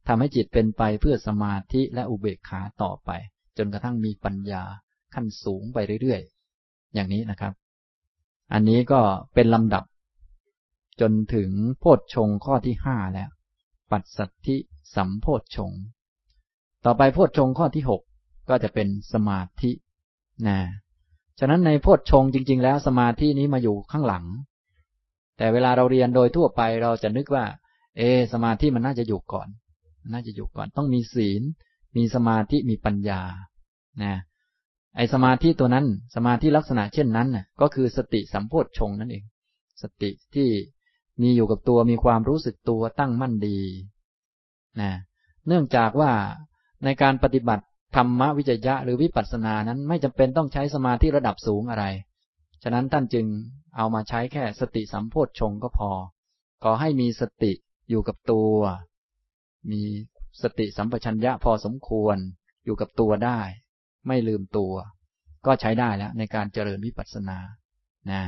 [0.09, 3.11] ทำให้จิตเป็นไปเพื่อสมาธิและอุเบกขาต่อไป
[3.59, 4.65] จนกระทั่งมีปัญญา
[5.15, 7.53] ขั้นสูงไปเรื่อยๆ อย่างนี้นะครับ
[8.53, 9.01] อันนี้ก็
[9.35, 9.85] เป็นลำดับ
[11.01, 13.31] จนถึงโพชฌงข้อที่ห้าแล้ว
[13.91, 14.57] ปัสสัทธิ
[14.95, 15.73] สัมโพชฌง
[16.85, 18.03] ต่อไปโพชฌงข้อที่หก
[18.49, 19.71] ก็จะเป็นสมาธิ
[20.49, 20.59] นะ
[21.39, 24.25] ฉะนั้นในโพชฌงจริง ๆ แล้วสมาธินี้มาอยู่ข้างหลัง
[25.37, 27.45] แต่เวลาเราเรียนโดยทั่วไปเราจะนึกว่า
[27.97, 28.03] เอ
[28.33, 29.49] สมาธิมันน่าจะอยู่ก่อน
[30.13, 31.43] น่าจะอยู่ก่อน ต้องมีศีล
[31.97, 33.21] มีสมาธิ มีปัญญา
[34.03, 34.15] นะ
[34.97, 39.25] ไอสมาธิตัวนั้น สมาธิลักษณะเช่นนั้นน่ะ ก็คือสติสัมโพชฌงนั่นเอง
[39.83, 40.49] สติที่
[41.23, 43.59] มีอยู่กับตัวมีความรู้สึกตัวตั้งมั่นดี
[44.81, 44.93] นะ
[45.47, 46.13] เนื่องจากว่า
[46.85, 47.65] ในการปฏิบัติ
[47.97, 51.85] ธรรมวิจยะหรือวิปัสสนานั้นไม่จำเป็นต้องใช้สมาธิระดับสูงอะไร
[52.63, 53.27] ฉะนั้นท่านจึง
[53.77, 55.91] เอามาใช้แค่สติสัมโพชฌงก็พอ
[56.63, 57.53] ขอให้มีสติ
[57.91, 58.55] อยู่กับตัว
[59.71, 59.83] มี
[60.43, 62.17] สติสัมปชัญญะพอสมควร
[62.65, 63.41] อยู่กับตัวได้
[64.07, 64.73] ไม่ลืมตัว
[65.47, 67.39] ก็ใช้ได้แล้วในการเจริญวิปัสสนา
[68.11, 68.23] นะ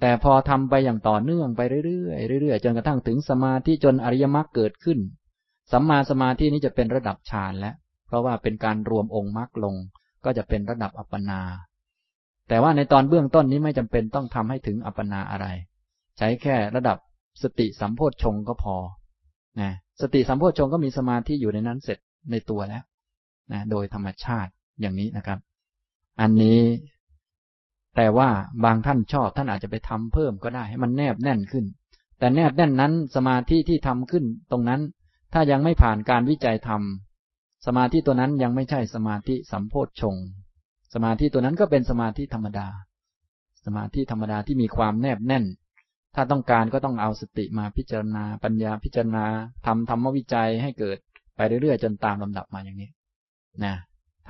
[0.00, 4.98] แต่พอทำไปอย่างต่อเนื่องไปเรื่อยๆเรื่อยๆจนกระทั่งถึงสมาธิจนอริยมรรคเกิดขึ้น
[5.72, 7.74] สัมมาสมาธินี้จะเป็นระดับฌานแล้ว
[8.06, 9.74] เพราะว่าเป็นการรวมองค์มรรคลง
[10.24, 11.40] ก็จะเป็นระดับอัปปนา
[12.48, 15.46] แต่ว่าในตอนเบื้องต้นนี้ไม่จำเป็นต้องทำให้ถึงอัปปนาอะไร
[16.18, 16.98] ใช้แค่ระดับ
[17.42, 18.76] สติสัมโพชฌงก็พอ
[19.60, 21.98] นะสติสัมโพชฌงก็มีสมาธิอยู่ในนั้นเสร็จ
[22.30, 22.82] ในตัวแล้ว
[23.52, 24.50] นะโดยธรรมชาติ
[24.80, 25.38] อย่างนี้นะครับ
[26.20, 26.60] อันนี้
[27.96, 28.28] แต่ว่า
[28.64, 31.64] บางท่านชอบท่านอาจจะไปทำเพิ่มก็ได้ให้มันแนบแน่นขึ้น
[32.18, 34.80] แต่แนบแน่นนั้น สมาธิที่ทำขึ้นตรงนั้น
[35.32, 40.16] ถ้ายังไม่ผ่านการวิจัยทำสมาธิตัวนั้นยังไม่ใช่สมาธิสัมโพชฌง
[40.94, 42.68] สมาธิตัวนั้นก็เป็นสมาธิธรรมดา
[43.64, 45.44] สมาธิธรรมดาที่มีความแนบแน่น
[46.14, 49.24] ถ้าต้องการก็ต้องเอาสติมาพิจารณา ปัญญาพิจารณา
[49.66, 50.98] ทำธรรมวิจัยให้เกิด
[51.36, 52.90] ไปเรื่อยๆจนตามลำดับมาอย่างนี้
[53.64, 53.74] นะ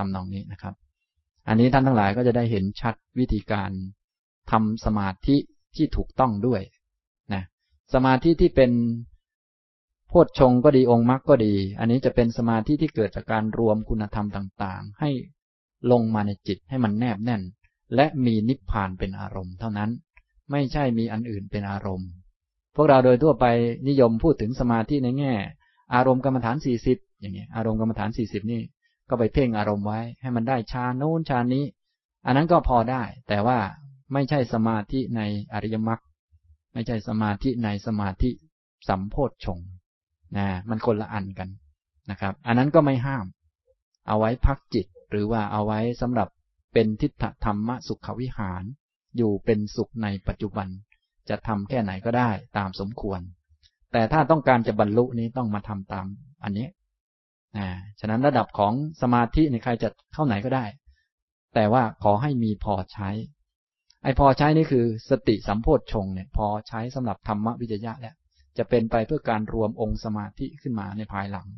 [0.00, 0.74] ทำนองนี้นะครับ
[1.48, 3.70] อันนี้ท่านทั้งหลายก็จะได้เห็นชัดวิธีการ
[4.50, 5.36] ทำสมาธิ
[5.76, 6.62] ที่ถูกต้องด้วย
[7.32, 7.42] นะ
[7.94, 8.72] สมาธิที่เป็น
[10.08, 15.10] โพชฌงก็ดีองค์มรรคก็ดี อันนี้จะเป็นสมาธิที่เกิดจากการรวมคุณธรรมต่างๆ ให้
[15.92, 17.42] ลงมาในจิตให้มันแนบแน่น
[17.94, 19.90] และมีนิพพานเป็นอารมณ์เท่านั้น
[20.50, 22.10] ไม่ใช่มีอันอื่นเป็นอารมณ์
[22.76, 23.46] พวกเราโดยทั่วไป
[23.88, 25.34] นิยมพูดถึงสมาธิในแง่
[25.94, 28.60] อารมณ์กรรมฐานสี่สิบอย่างเงี้ยอารมณ์กรรมฐานสี่สิบนี่
[29.10, 31.64] ก็ไปเพ่งอารมณ์ไว้ ให้มันได้ชาโน้นชานี้
[32.26, 33.58] อันนั้นก็พอได้ แต่ว่า
[34.12, 35.20] ไม่ใช่สมาธิใน
[35.52, 36.00] อริยมรรค
[36.72, 38.30] ไม่ใช่สมาธิในสมาธิ
[38.88, 39.58] สัมโพธชง
[40.36, 41.48] นะมันคนละอันกัน
[42.10, 43.26] นะครับ อันนั้นก็ไม่ห้าม
[44.08, 46.28] เอาไว้พักจิต หรือว่าเอาไว้สำหรับ
[46.72, 48.62] เป็นทิฏฐธรรมสุขวิหาร
[49.16, 50.68] อยู่เป็นสุขในปัจจุบัน
[51.28, 53.20] จะทำแค่ไหนก็ได้ตามสมควร
[53.92, 56.06] แต่ถ้าต้องการจะบรรลุนี้ต้องมาทำตาม
[56.44, 56.66] อันนี้
[57.58, 57.68] นะ
[58.00, 58.72] ฉะนั้นระดับของ
[59.02, 60.64] สมาธิในใครจะเข้าไหนก็ได้
[61.54, 63.10] แต่ว่าขอให้มีพอใช้
[64.04, 68.14] ไอ้พอใช้นี่คือ สติสัมโพชงเนี่ย พอใช้สำหรับธรรมวิจยะแล้ว
[68.58, 71.48] จะเป็นไปเพื่อการรวมองค์สมาธิขึ้นมาในภายหลัง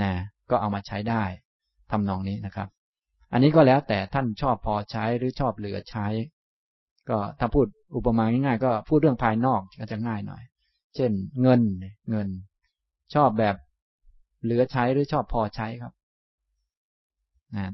[0.00, 0.12] นะ
[0.50, 1.24] ก็เอามาใช้ได้
[1.90, 2.68] ทำนองนี้นะครับ
[3.32, 6.06] อันนี้ก็แล้วแต่ท่านชอบพอใช้หรือชอบเหลือใช้
[7.08, 7.66] ก็ถ้าพูด
[7.96, 10.42] อุปมาง่ายๆ ก็พูดเรื่องภายนอกก็จะง่ายหน่อย
[10.96, 11.10] เช่น
[11.42, 11.60] เงิน
[12.10, 12.28] เงิน
[13.14, 13.56] ชอบแบบ
[14.44, 15.92] เหลือใช้หรือชอบพอใช้ครับ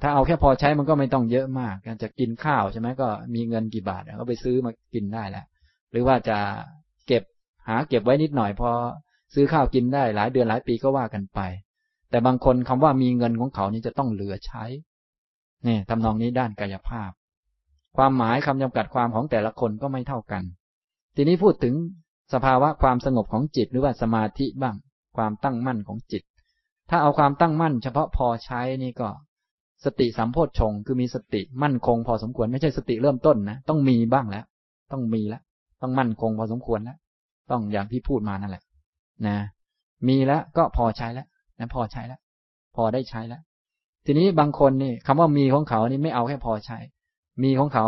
[0.02, 5.44] ถ้าเอาแค่พอใช้มันก็ไม่ต้องเยอะมากจะกินข้าวใช่ไหมก็มีเงินกี่บาทก็ไปซื้อมากินได้แหล้ว
[5.90, 6.38] หรือว่าจะ
[7.06, 7.22] เก็บ
[7.68, 8.70] หาเก็บไว้นิดหน่อยพอ
[9.34, 11.40] ซื้อข้าวกินได้หลายเดือนหลายปีก็ว่ากันไป
[12.10, 14.64] แต่บางคนคำว่ามีเงินของเขานี่จะต้องเหลือใช้
[15.64, 17.10] เนี่ยทำนองนี้ด้านกายภาพ
[17.96, 20.42] ความหมายคำจำกัดความของแต่ละคนก็ไม่เท่ากัน
[21.16, 21.74] ทีนี้พูดถึง
[22.34, 24.76] สภาวะความสงบของจิตหรือว่าสมาธิบ้าง
[25.16, 26.22] ความตั้งมั่นของจิต
[26.94, 29.08] ถ้าเอาความตั้งมั่น เฉพาะพอใช้นี่ก็
[29.84, 34.44] สติสัมโพชฌงคือมีสติมั่นคงพอสมควรไม่ใช่สติเริ่มต้นนะต้องมีบ้างแล้ว
[34.92, 35.42] ต้องมีแล้ว
[35.82, 36.98] ต้องมั่นคงพอสมควรแล้ว
[37.50, 38.62] ต้องอย่างที่พูดมานั่นแหละ
[39.26, 39.36] นะ
[40.08, 41.26] มีแล้วก็พอใช้แล้ว
[41.58, 42.20] นะพอใช้แล้ว
[42.76, 43.42] พอได้ใช้แล้ว
[44.06, 46.78] ทีนี้บางคนนี่คำว่ามีของเขานี่ไม่เอาแค่พอใช้
[47.42, 47.86] มีของเขา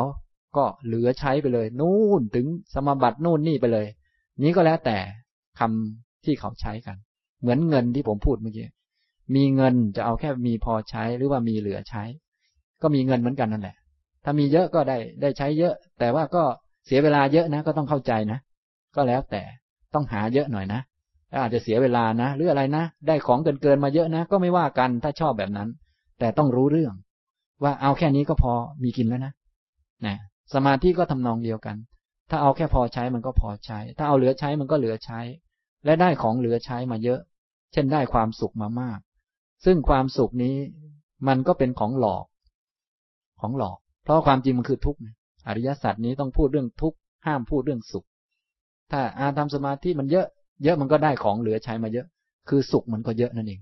[0.57, 3.87] ก็เหลือใช้ไปเลย นู่นถึงสมบัตินู่นนี่ไปเลย
[4.43, 4.99] นี้ก็แล้วแต่
[5.59, 6.97] คำที่เขาใช้กัน
[7.41, 8.67] เหมือนเงินที่ผมพูดเมื่อกี้
[9.35, 12.03] มีเงินจะเอาแค่มีพอใช้หรือว่ามีเหลือใช้
[12.83, 13.77] ก็มีเงินเหมือนกันนั่นแหละ
[14.25, 16.45] ถ้ามีเยอะก็ได้ได้ใช้เยอะ แต่ว่าก็
[16.87, 18.39] เสียเวลาเยอะนะ ก็ต้องเข้าใจนะ
[18.97, 19.43] ก็แล้วแต่
[19.95, 20.81] ต้องหาเยอะหน่อยนะ
[21.43, 25.69] อาจจะเสียเวลานะ หรืออะไรนะ ได้ของเกินเกินมาเยอะนะ ก็ไม่ว่ากันถ้าชอบแบบนั้น
[26.19, 26.95] แต่ต้องรู้เรื่อง
[27.63, 28.53] ว่าเอาแค่นี้ก็พอ
[28.83, 29.33] มีกินแล้วนะ
[30.07, 30.17] นะ
[30.55, 31.77] สมาธิก็ทำนองเดียวกัน
[32.31, 35.21] ถ้าเอาแค่พอใช้มันก็พอใช้ ถ้าเอาเหลือใช้มันก็เหลือใช้
[35.85, 37.21] และได้ของเหลือใช้มาเยอะ
[37.73, 38.99] เช่นได้ความสุขมามาก
[39.67, 40.57] ซึ่งความสุขนี้
[41.29, 42.25] มันก็เป็นของหลอก
[43.41, 45.01] ของหลอก เพราะความจริงมันคือทุกข์
[45.49, 48.07] อริยสัจนี้ต้องพูดเรื่องทุกข์ห้ามพูดเรื่องสุข
[48.91, 50.27] ถ้าอาทำสมาธิมันเยอะ
[50.65, 52.07] เยอะมันก็ได้ของเหลือใช้มาเยอะ
[52.49, 53.61] คือสุขมันก็เยอะนั่นเอง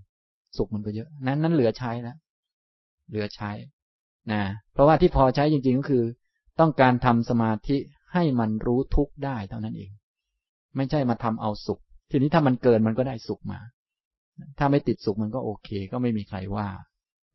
[0.57, 2.17] สุขมันก็เยอะ นั้นนั้นเหลือใช้แล้ว
[3.09, 3.51] เหลือใช้
[4.33, 4.43] นะ
[4.73, 6.05] เพราะว่าที่พอใช้จริงๆก็คือ
[6.61, 7.77] ต้องการทำสมาธิ
[8.13, 9.91] ให้มันรู้ทุกข์ได้เท่านั้นเอง
[10.77, 11.81] ไม่ใช่มาทำเอาสุข
[12.11, 13.59] ทีนี้ถ้ามันเกินมันก็ได้สุขมา
[14.59, 16.69] ถ้าไม่ติดสุขมันก็โอเค ก็ไม่มีใครว่า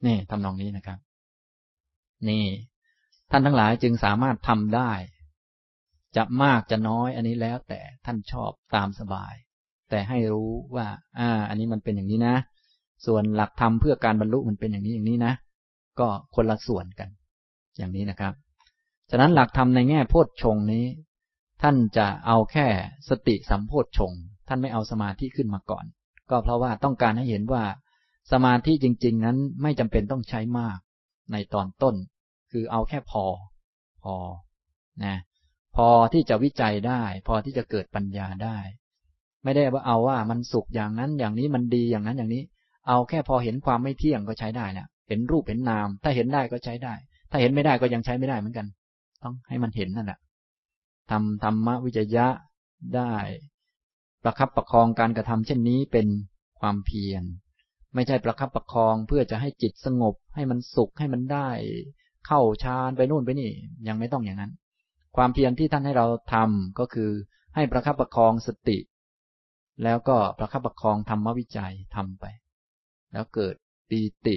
[0.06, 1.00] นี่ทำนองนี้นะครับ
[2.30, 2.46] นี่
[3.32, 4.92] ท่านทั้งหลายจึงสามารถทำได้
[6.18, 9.34] จะมากจะน้อยอันนี้แล้ว แต่ท่านชอบตามสบาย
[9.90, 10.88] แต่ให้รู้ว่า
[11.20, 12.36] อ่า อันนี้มันเป็นอย่างนี้นะ
[13.06, 15.34] ส่วนหลักธรรมเพื่อการบรรลุมันเป็นอย่างนี้อย่างนี้นะ
[16.00, 17.10] ก็คนละส่วนกัน
[17.78, 18.34] อย่างนี้นะครับ
[19.12, 20.86] ฉะนั้นหลักธรรมในแง่โพชฌงนี้
[21.62, 22.68] ท่านจะเอาแค่
[23.10, 24.12] สติสัมโพชฌง
[24.48, 25.86] ท่านไม่เอาสมาธิขึ้นมาก่อน
[26.30, 27.64] ก็เพราะว่าต้องการให้เห็นว่า
[28.32, 30.78] สมาธิจริง ๆ นั้นไม่จำเป็นต้องใช้มาก
[31.32, 31.96] ในตอนต้น
[32.52, 33.26] คือเอาแค่พอ
[34.04, 34.16] พอ
[35.04, 35.18] นะ
[35.76, 38.58] พอที่จะวิจัยได้ พอที่จะเกิดปัญญาได้
[39.44, 42.44] ไม่ได้ว่าเอาว่ามันสุขอย่างนั้นอย่างนี้มันดีอย่างนั้นอย่างนี้
[42.88, 46.94] เอาแค่พอเห็นความไม่เที่ยงก็ใช้ได้แล้วเห็นรูปเห็นนาม ถ้าเห็นได้ก็ใช้ได้
[47.32, 48.68] ถ้าเห็นไม่ได้ก็ยังใช้ไม่ได้เหมือนกัน
[49.24, 50.20] ต้องให้มันเห็นนั่นแหละ
[51.12, 52.28] ทำธรรมวิจยะ
[52.96, 53.14] ได้
[54.24, 56.08] ประคับประคองการกระทำเช่นนี้เป็น
[56.60, 57.24] ความเพียร
[57.96, 61.50] ไม่ใช่ประคับประคองเพื่อจะให้จิตสงบ ให้มันสุขให้มันได้
[62.28, 63.52] เข้าฌานไปนู่นไปนี่
[63.88, 64.52] ยังไม่ต้องอย่างนั้น
[65.18, 67.10] ความเพียรที่ท่านให้เราทำก็คือ
[67.56, 68.78] ให้ประคับประคองสติ
[69.84, 72.26] แล้วก็ประคับประคองธรรมวิจัยทำไป
[73.12, 73.56] แล้วเกิด
[73.90, 74.36] ปีติ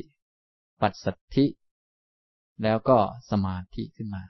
[0.81, 1.47] ปัสสัทธิ
[2.63, 2.99] แล้วก็
[3.31, 4.23] สมาธิขึ้นมา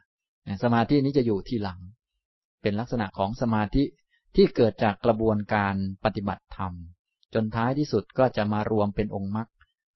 [0.62, 1.80] สมาธินี้จะอยู่ที่หลัง
[2.62, 3.82] เป็นลักษณะของสมาธิ
[4.34, 5.74] ที่เกิดจากกระบวนการ
[6.04, 6.72] ปฏิบัติธรรม
[7.34, 9.48] จนท้ายที่สุดก็จะมารวมเป็นองค์มรรค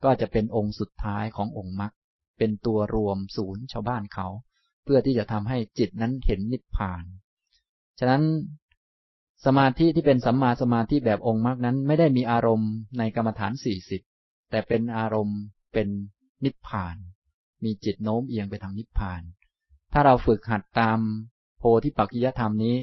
[0.05, 1.93] ก็จะเป็นองค์สุดท้ายขององค์มรรค
[2.39, 4.28] เป็นตัวรวมศูนย์ชาวบ้านเขา
[4.84, 7.05] เพื่อที่จะทำให้จิตนั้นเห็นนิพพาน
[7.99, 8.22] ฉะนั้น
[9.45, 14.03] สมาธิที่เป็นสัมมาสมาธิแบบองค์มรรคนั้นไม่ได้มีอารมณ์ในกรรมฐานสี่สิบ
[14.51, 15.41] แต่เป็นอารมณ์
[15.72, 15.89] เป็น
[16.45, 16.97] นิพพาน
[17.64, 19.22] มีจิตโน้มเอียงไปทางนิพพาน
[19.93, 20.99] ถ้าเราฝึกหัดตาม
[21.59, 22.76] โพธิปักกิยธรรมนี้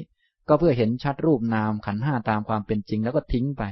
[0.48, 3.62] ก็เพื่อเห็นชัดรูปนามขันห้าตามความเป็นจริงแล้วก็ทิ้งไป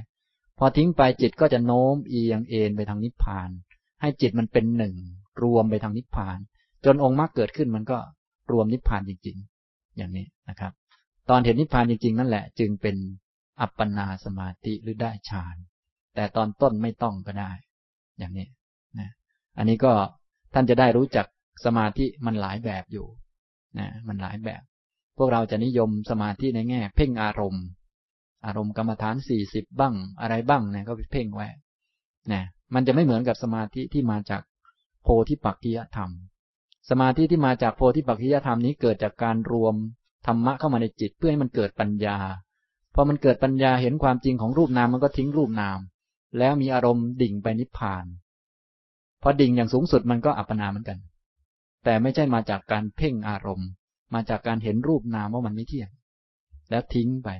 [0.59, 3.49] พอทิ้งไปจิตก็จะโน้มเอียงเอ็นไปทางนิพพาน
[4.01, 4.95] ให้จิตมันเป็นหนึ่ง
[5.43, 6.39] รวมไปทางนิพพาน
[6.85, 7.99] จนองค์มรรคเกิดขึ้นมันก็
[8.53, 10.73] รวมนิพพานจริง ๆ อย่างนี้นะครับ
[11.31, 12.97] ตอนเห็นนิพพานจริง ๆ นั่นแหละ จึงเป็น
[13.61, 15.57] อัปปนาสมาธิหรือได้ฌาน
[16.15, 17.53] แต่ตอนต้นไม่ต้องก็ได้
[18.19, 18.47] อย่างนี้
[18.99, 19.11] นะ
[19.59, 19.93] อันนี้ก็
[20.55, 21.27] ท่านจะได้รู้จัก
[21.65, 23.07] สมาธิมันหลายแบบอยู่
[23.79, 24.63] นะมันหลายแบบ
[25.17, 27.65] พวกเราจะนิยมสมาธิในแง่ เพ่งอารมณ์
[28.47, 31.47] อารมณ์กรรมฐานสี่สิบบ้างอะไรบ้างเนี่ยก็ไปเพ่งไว้
[32.33, 32.43] นะ
[32.75, 34.43] มันจะไม่เหมือนกับสมาธิที่มาจาก
[35.03, 36.11] โพธิปักกิยธรรม
[36.91, 39.75] สมาธิที่มาจากโพธิปักกิยธรรมนี้เกิดจากการรวม
[40.27, 42.17] ธรรมะเข้ามาในจิตเพื่อให้มันเกิดปัญญา
[42.95, 45.79] พอมันเกิดปัญญาเห็นความจริงของรูปนามมันก็ทิ้งรูปนาม
[46.39, 48.05] แล้วมีอารมณ์ดิ่งไปนิพพาน
[49.23, 50.99] พอดิ่งอย่างสูงสุดมันก็อัปปนาเหมือนกัน
[51.85, 53.69] แต่ไม่ใช่มาจากการเพ่งอารมณ์
[54.15, 55.91] มาจากการเห็นรูปนามว่ามันไม่เที่ยง
[56.71, 57.31] แล้วทิ้งไป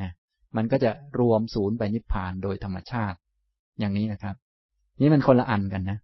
[0.00, 0.10] นะ
[0.56, 0.90] มันก็จะ
[1.20, 3.18] รวมศูนย์ไปนิพพานโดยธรรมชาติ
[3.80, 4.36] อย่างนี้นะครับ
[5.00, 5.98] นี่มันคนละอันกันนะ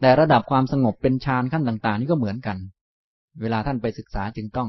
[0.00, 2.56] แต่ระดับความสงบเป็นฌานขั้นต่างๆ นี่ก็เหมือนกัน
[3.42, 4.68] เวลาท่านไปศึกษาจึงต้อง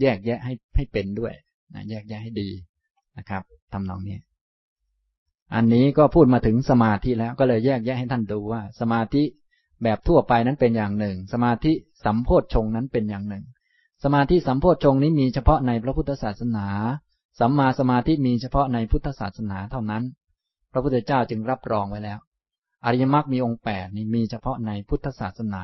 [0.00, 1.32] แยกแยะให้ให้เป็นด้วย
[1.74, 2.48] นะแยกแยะให้ดี
[3.18, 4.16] นะครับทำนองนี้
[5.54, 9.22] อันนี้ก็พูดมาถึงสมาธิแล้วก็เลยแยกแยะให้ท่านดูว่า สมาธิ
[9.82, 11.72] แบบทั่วไปนั้นเป็นอย่างหนึ่ง สมาธิ
[12.04, 13.44] สัมโพชฌงนั้นเป็นอย่างหนึ่ง
[14.04, 16.66] สมาธิสัมโพชฌงนี้มีเฉพาะในพระพุทธศาสนา
[17.40, 20.02] สัมมาสมาธิมีเฉพาะในพุทธศาสนาเท่านั้น
[20.72, 22.18] พระพุทธเจ้าจึงรับรองไว้แล้ว
[22.84, 25.62] อริยมรรคมีองค์แปดนี่มีเฉพาะในพุทธศาสนา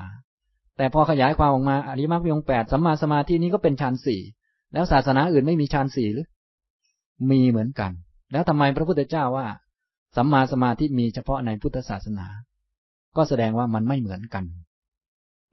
[0.77, 4.21] แต่พอขยายความออกมาอริยมรรคมีองค์แปดสัมมาสมาธินี้ก็เป็นฌานสี่
[4.73, 6.27] แล้วศาสนาอื่นไม่มีฌานสี่หรือ
[7.31, 7.93] มีเหมือนกัน
[8.33, 9.47] แล้วทำไมพระพุทธเจ้าว่า
[10.17, 12.27] สัมมาสมาธิมีเฉพาะในพุทธศาสนา
[13.17, 14.45] ก็แสดงว่ามันไม่เหมือนกัน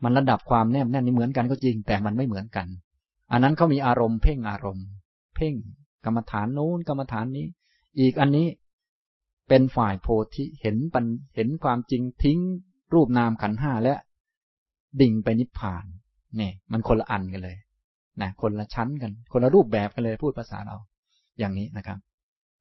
[0.04, 2.68] มันระดับความแนบแน่นนี่เหมือนกันก็จริง แต่มันไม่เหมือนกัน
[3.32, 4.88] อันนั้นเขามีอารมณ์เพ่งอารมณ์
[5.36, 5.54] เพ่ง
[6.06, 7.48] กรรมฐานโน้นกรรมฐานนี้
[8.00, 8.48] อีกอันนี้
[9.50, 11.06] เป็นฝ่ายโพธิเห็นปัญ
[11.36, 12.40] เห็นความจริงทิ้ง
[12.94, 13.94] รูปนามขันห้าและ
[15.02, 15.86] ดิ่งไปนิพพาน
[16.38, 17.58] เนี่ยมันคนละอันกันเลย
[18.22, 20.76] นะคนละชั้นกัน คนละรูปแบบกันเลยพูดภาษาเรา
[21.40, 21.98] อย่างนี้นะครับ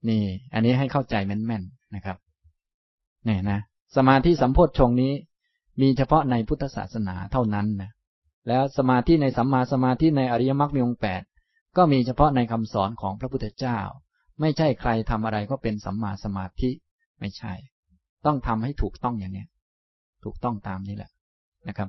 [0.09, 0.23] นี่
[0.55, 2.17] อันนี้ให้เข้าใจแม่นๆนะครับ
[3.29, 3.59] นี่นะ
[3.97, 5.13] สมาธิสัมโพชฌงนี้
[5.81, 7.91] มีเฉพาะในพุทธศาสนาเท่านั้นนะ
[8.49, 11.23] แล้วสมาธิในสัมมาสมาธิในอริยมรรคมีองค์แปด
[11.77, 13.79] ก็มีเฉพาะในคำสอนของพระพุทธเจ้า
[14.41, 16.71] ไม่ใช่ใครทำอะไรก็เป็นสัมมาสมาธิ
[17.21, 17.53] ไม่ใช่
[18.27, 19.47] ต้องทำให้ถูกต้องอย่างนี้
[20.25, 21.11] ถูกต้องตามนี้แหละ
[21.69, 21.89] นะครับ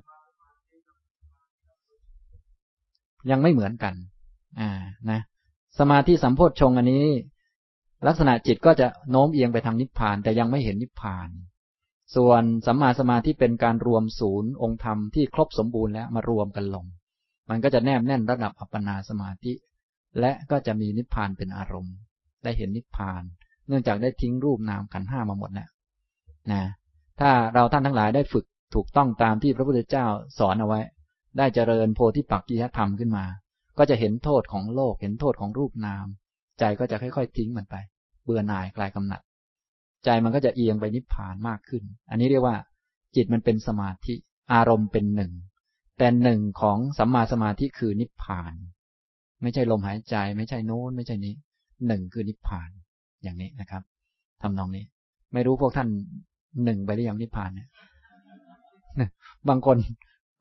[3.32, 3.94] ยังไม่เหมือนกัน
[4.60, 4.70] อ่า
[5.12, 5.20] นะ
[5.80, 7.06] สมาธิสัมโพชฌงอันนี้
[8.08, 11.30] ลักษณะจิตก็จะโน้มเอียงไปทางนิพพาน แต่ยังไม่เห็นนิพพาน
[12.16, 16.86] ส่วนสัมมาสมาธิเป็นการรวมศูนย์องค์ธรรมที่ครบสมบูรณ์แล้วมารวมกันลง
[17.50, 19.54] มันก็จะแนบแน่นระดับอัปปนาสมาธิ
[20.20, 21.96] และก็จะมีนิพพานเป็นอารมณ์
[22.44, 23.24] ได้เห็นนิพพาน
[23.68, 25.70] เนื่องจากได้ทิ้งรูปนามขันห้ามาหมดแล้ว
[26.52, 26.64] นะ
[27.20, 28.46] ถ้าเราท่านทั้งหลายได้ฝึก
[28.76, 30.06] ถูกต้องตามที่พระพุทธเจ้า
[30.40, 30.80] สอนเอาไว้
[31.38, 33.26] ได้เจริญโพธิปักกิยธรรมขึ้นมา
[33.78, 36.06] ก็จะเห็นโทษของโลก เห็นโทษของรูปนาม
[36.60, 37.76] ใจก็จะค่อย ๆ ทิ้งมันไป
[38.24, 39.22] เบื่อหน่ายคลายกำหนัด
[40.06, 42.56] ใจมันก็จะเอียงไปนิพพานมากขึ้น อันนี้เรียกว่า
[43.16, 44.16] จิตมันเป็นสมาธิ
[44.54, 45.32] อารมณ์เป็นหนึ่ง
[45.98, 48.54] แต่หนึ่งของสัมมาสมาธิคือนิพพาน
[49.42, 51.34] ไม่ใช่ลมหายใจ ไม่ใช่โน้น ไม่ใช่นี้
[51.88, 52.70] หนึ่งคือนิพพาน
[53.24, 53.84] อย่างนี้นะครับ
[54.42, 54.86] ทำนองนี้
[55.34, 55.88] ไม่รู้พวกท่าน
[56.64, 57.68] หนึ่งไปหรือยังนิพพานเนี่ย
[59.50, 59.78] บางคน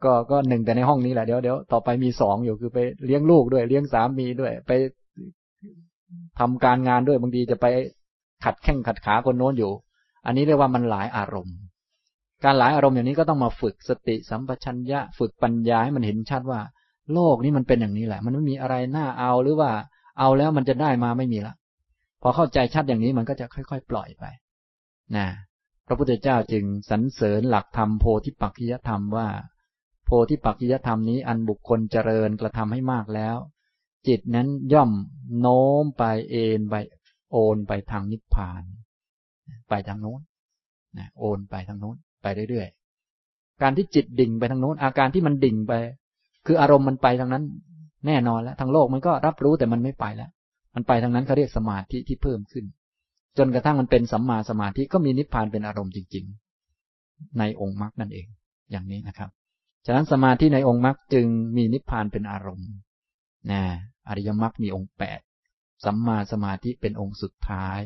[0.05, 4.73] ก็ก็หนึ่งแต่ในห้องนี้แหละเดี๋ยวเดี๋ยวต่อไปมีสองอยู่คือไปเลี้ยงลูกด้วยเลี้ยงสามีด้วย ไป
[6.39, 7.67] ทำการงานด้วยบางทีจะไป
[8.45, 9.73] ขัดแข้งขัดขาคนโน้นอยู่
[10.27, 11.57] อันนี้เรียกว่ามันหลายอารมณ์
[12.45, 16.61] การหลายอารมณ์อย่างนี้ก็ต้องมาฝึกสติสัมปชัญญะ ฝึกปัญญาให้มันเห็นชัดว่า
[17.13, 19.71] โลกนี้มันเป็นอย่างนี้แหละ มันไม่มีอะไรน่าเอาหรือว่า
[20.19, 21.55] เอาแล้วมันจะได้มาไม่มีละ
[22.23, 24.25] พอเข้าใจชัดอย่างนี้มันก็จะค่อย ๆ ปล่อยไป
[25.17, 25.27] นะ
[25.87, 29.29] พระพุทธเจ้าจึงสรรเสริญหลักธรรมโพธิปักขิยธรรมว่า
[30.05, 33.37] โพธิปักขิยธรรมนี้อันบุคคลเจริญกระทำให้มากแล้ว
[34.09, 34.91] จิตนั้นย่อม
[35.41, 36.75] โน้มไปเอ็นไป
[37.33, 38.63] โอนไปทางนิพพาน
[39.69, 40.21] ไปทางโน้น
[40.99, 45.73] นะโอนไปทางโน้น ไปเรื่อยๆ การที่จิตดิ่งไปทางโน้น อาการที่มันดิ่งไป
[46.47, 47.45] คืออารมณ์มันไปทางนั้น
[48.07, 50.31] แน่นอนแล้วทางโลกมันก็รับรู้แต่มันไม่ไปแล้ว
[50.75, 52.65] มันไปทางนั้นเขาเรียกสมาธิที่เพิ่มขึ้น
[53.39, 56.25] จนกระทั่งมันเป็นสัมมาสมาธิก็มีนิพพานเป็นอารมณ์จริง
[56.81, 58.27] ๆ ในองค์มรรคนั่นเอง
[58.71, 59.31] อย่างนี้นะครับ
[59.87, 61.27] ฉะนั้นสมาธิในองค์มรรคจึง
[61.57, 62.71] มีนิพพานเป็นอารมณ์
[63.51, 63.63] นะ
[64.09, 65.21] อริยมรรคมีองค์แปด
[65.85, 67.79] สัมมาสมาธิเป็นองค์สุดท้าย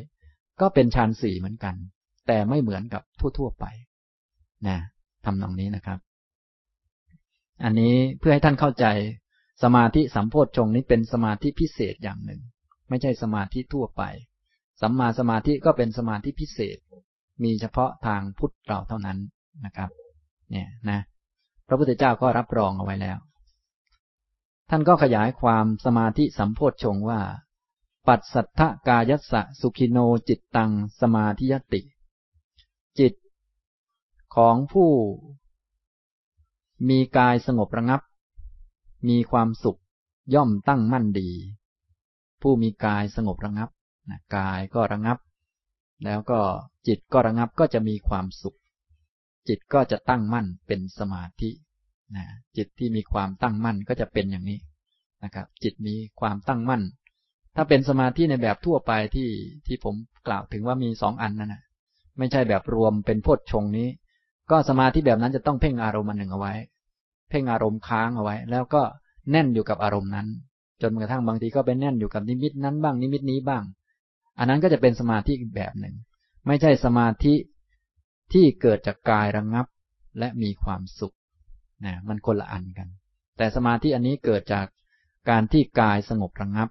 [0.61, 1.75] ก็เป็นฌานสี่เหมือนกัน
[2.27, 3.03] แต่ไม่เหมือนกับ
[3.37, 3.65] ทั่วๆไป
[4.67, 4.77] นะ
[5.25, 5.99] ทำตรงนี้นะครับ
[7.63, 8.85] อันนี้เพื่อให้ท่านเข้าใจ
[9.63, 12.41] สมาธิสัมโพชฌงนี้เป็นสมาธิพิเศษอย่างหนึ่ง
[12.89, 14.03] ไม่ใช่สมาธิทั่วไป
[14.81, 16.77] สัมมาสมาธิก็เป็นสมาธิพิเศษ
[17.43, 19.17] มีเฉพาะทางพุทธเราเท่านั้น
[19.65, 19.89] นะครับ
[20.51, 20.99] เนี่ยนะ
[21.67, 23.17] พระพุทธเจ้าก็รับรองเอาไว้แล้ว
[24.69, 27.19] ท่านก็ขยายความสมาธิสัมโพธชงว่า
[28.07, 29.97] ปัสสัทธกายัสสะสุขิโน
[30.27, 31.81] จิตตังสมาธิยติ
[32.99, 33.13] จิต
[34.35, 34.91] ของผู้
[36.89, 38.01] มีกายสงบระงับ
[39.07, 39.79] มีความสุข
[40.33, 41.29] ย่อมตั้งมั่นดี
[42.41, 43.69] ผู้มีกายสงบระงับ
[44.09, 45.17] นะกายก็ระงับ
[46.03, 46.39] แล้วก็
[46.87, 48.57] จิตก็ระงับก็จะมีความสุข
[49.47, 51.49] จิตก็จะตั้งมั่นเป็นสมาธิ
[52.15, 52.25] นะ
[52.57, 54.59] จิตที่มีความตั้งมั่นก็จะเป็นอย่างนี้
[55.23, 56.81] นะครับ จิตมีความตั้งมั่น
[57.59, 59.29] ถ้าเป็นสมาธิในแบบทั่วไปที่
[59.67, 59.95] ที่ผม
[60.27, 61.63] กล่าวถึงว่ามีสองอันนั่นนะ
[62.17, 63.87] ไม่ใช่แบบรวมเป็นพจชงนี้
[64.51, 66.53] ก็สมาธิแบบนั้นจะต้องเพ่งอารมณ์อันหนึ่งเอาไว้
[67.29, 68.81] เพ่งอารมณ์ค้างเอาไว้ แล้วก็
[69.31, 70.27] แน่นอยู่กับอารมณ์นั้น
[70.81, 73.63] จนกระทั่งบางทีก็ไปแน่นอยู่กับนิมิตนั้นบ้างนิมิตนี้บ้าง
[74.37, 75.95] อันนั้นก็จะเป็นสมาธิอีกแบบหนึ่ง
[76.47, 77.33] ไม่ใช่สมาธิ
[78.33, 79.65] ที่เกิดจากกายระงงับ
[80.19, 81.15] และมีความสุข
[81.85, 82.87] นะมันคนละอันกัน
[83.37, 84.67] แต่สมาธิอันนี้เกิดจาก
[85.29, 86.69] การที่กายสงบระงงับ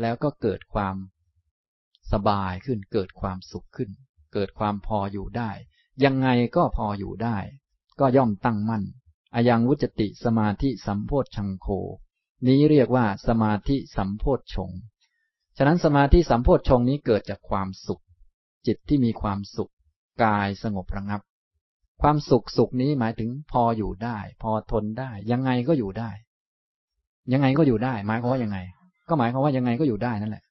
[0.00, 0.96] แล้วก็เกิดความ
[2.12, 3.90] สบายขึ้น เกิดความสุขขึ้น
[4.32, 5.50] เกิดความพออยู่ได้
[6.04, 7.38] ยังไงก็พออยู่ได้
[8.00, 8.84] ก็ย่อมตั้งมั่น
[9.34, 11.66] อายังวุจติสมาธิสัมโพชชังโค
[12.46, 14.70] นี้เรียกว่าสมาธิสัมโพชชง
[15.56, 18.02] ฉะนั้นสมาธิสัมโพชฌงนี้เกิดจากความสุข
[18.66, 19.72] จิตที่มีความสุข
[20.24, 21.20] กายสงบระงับ
[22.02, 26.10] ความสุขสุขนี้หมายถึงพออยู่ได้ พอทนได้ ยังไงก็อยู่ได้
[27.32, 28.58] ยังไงก็อยู่ได้ หมายความว่ายังไง
[29.08, 30.44] ก็หมายความว่ายังไงก็อยู่ได้นั่นแหละ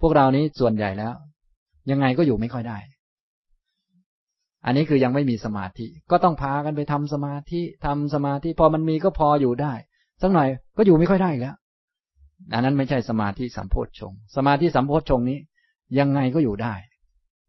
[0.00, 1.12] พวกเรานี้ส่วนใหญ่แล้ว
[1.90, 2.78] ยังไงก็อยู่ไม่ค่อยได้
[4.66, 9.72] อันนี้คือยังไม่มีสมาธิ ก็ต้องพากันไปทำสมาธิทำสมาธิ พอมันมีก็พออยู่ได้
[10.22, 11.54] สักหน่อยก็อยู่ไม่ค่อยได้แล้ว
[12.52, 15.38] อันนั้นไม่ใช่สมาธิสัมโพชฌงสมาธิสัมโพชฌงนี้
[15.98, 16.74] ยังไงก็อยู่ได้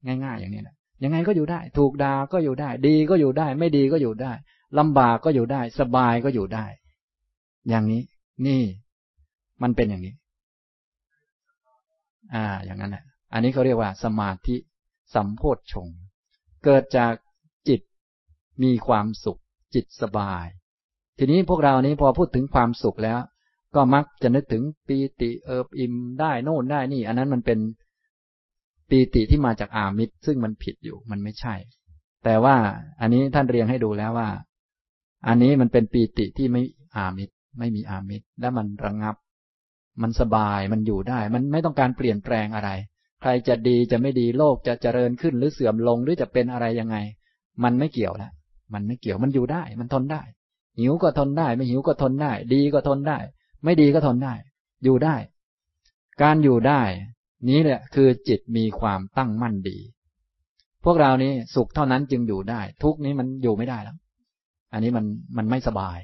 [0.06, 4.32] ง่ายๆ อย่างนี้แหละยังไงก็อยู่ได้ ถูกด่าก็อยู่ได้ ดีก็อยู่ได้ ไม่ดีก็อยู่ได้
[4.80, 6.66] ลำบากก็อยู่ได้ สบายก็อยู่ได้
[7.70, 8.04] อย่างนี้
[8.46, 8.64] นี่
[9.64, 10.14] มันเป็นอย่างนี้
[12.34, 13.04] อ่า อย่างนั้นแหละ
[13.34, 14.56] อันนี้เขาเรียกว่า สมาธิ
[15.14, 15.44] สัมโพ
[15.74, 15.88] ชง
[16.64, 17.14] เกิดจาก
[17.68, 17.82] จิต
[18.64, 19.42] มีความสุข
[19.76, 20.46] จิตสบาย
[21.18, 23.20] ทีนี้พวกเรานี้พอพูดถึงความสุขแล้ว
[23.76, 27.60] ก็มักจะนึกถึงปีติเอิบอิ่มได้โน่นได้นี่ อันนั้นมันเป็น
[28.90, 31.56] ปีติที่มาจากอามิตรซึ่งมันผิดอยู่มันไม่ใช่
[32.24, 32.56] แต่ว่า
[33.02, 34.30] อันนี้ท่านเรียงให้ดูแล้วว่า
[35.28, 36.62] อันนี้มันเป็นปีติที่ไม่
[36.96, 39.16] อามิตรไม่มีอามิตรและมันระงงับ
[40.02, 42.70] มันสบายมันอยู่ได้ มันไม่ต้องการเปลี่ยนแปลงอะไร
[43.22, 46.98] ใครจะดีจะไม่ดีโลกจะเจริญขึ้นหรือเสื่อมลงหรือจะเป็นอะไรยังไง
[47.64, 48.32] มันไม่เกี่ยวแล้ว
[48.74, 50.22] มันไม่เกี่ยวมันอยู่ได้ มันทนได้
[50.80, 53.18] หิวก็ทนได้ ไม่หิวก็ทนได้ ดีก็ทนได้
[53.64, 54.34] ไม่ดีก็ทนได้
[54.84, 55.16] อยู่ได้
[56.22, 56.82] การอยู่ได้
[57.50, 59.78] นี้แหละคือจิตมีความตั้งมั่นดี
[60.84, 63.98] พวกเรานี้สุขเท่านั้นจึงอยู่ได้ ทุกนี้มันอยู่ไม่ได้แล้ว
[64.74, 65.06] อันนี้มัน
[65.38, 66.00] มันไม่สบาย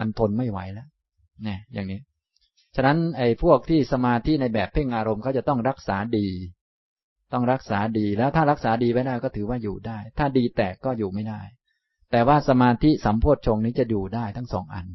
[0.00, 0.88] มันทนไม่ไหวแล้ว
[1.44, 2.00] เนี่ยอย่างนี้
[2.76, 6.28] ฉะนั้นไอ้พวกที่สมาธิในแบบเพ่งอารมณ์เขาจะต้องรักษาดี
[7.32, 11.40] ต้องรักษาดีแล้วถ้ารักษาดีไว้ได้ก็ถือว่าอยู่ได้ ถ้าดีแตกก็อยู่ไม่ได้
[12.10, 14.86] แต่ว่าสมาธิสัมโพชฌงนี้จะอยู่ได้ทั้งสองอัน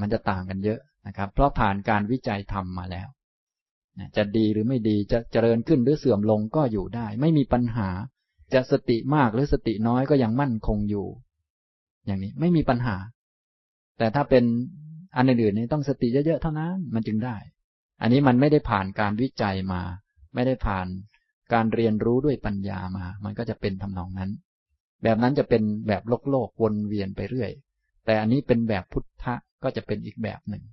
[0.00, 3.08] มันจะต่างกันเยอะนะครับ เพราะผ่านการวิจัยทำมาแล้ว
[4.16, 7.88] จะดีหรือไม่ดีจะเจริญขึ้นหรือเสื่อมลงก็อยู่ได้ ไม่มีปัญหา
[8.54, 11.06] จะสติมากหรือสติน้อยก็ยังมั่นคงอยู่
[12.06, 12.96] อย่างนี้ไม่มีปัญหา
[13.98, 14.44] แต่ถ้าเป็น
[15.18, 17.36] อันอื่นๆนี่ต้องสติเยอะๆเท่านั้นมันจึงได้
[18.00, 19.82] อันนี้มันไม่ได้ผ่านการวิจัยมา
[20.34, 20.86] ไม่ได้ผ่าน
[21.52, 24.30] การเรียนรู้ด้วยปัญญามา มันก็จะเป็นทำนองนั้น
[25.02, 27.50] แบบนั้นจะเป็นแบบโลกโลกวนเวียนไปเรื่อย
[28.04, 30.64] แต่อันนี้เป็นแบบพุทธะก็จะเป็นอีกแบบหนึ่ง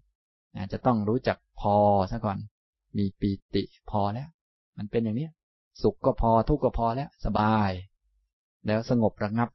[0.74, 1.76] จะต้องรู้จักพอ
[2.12, 2.38] ซะก่อน
[2.98, 4.30] มีปีติพอแล้ว
[4.78, 5.28] มันเป็นอย่างนี้
[5.82, 7.72] สุขก็พอทุกข์ก็พอแล้ว สบาย
[8.68, 9.50] แล้วสงบระงับ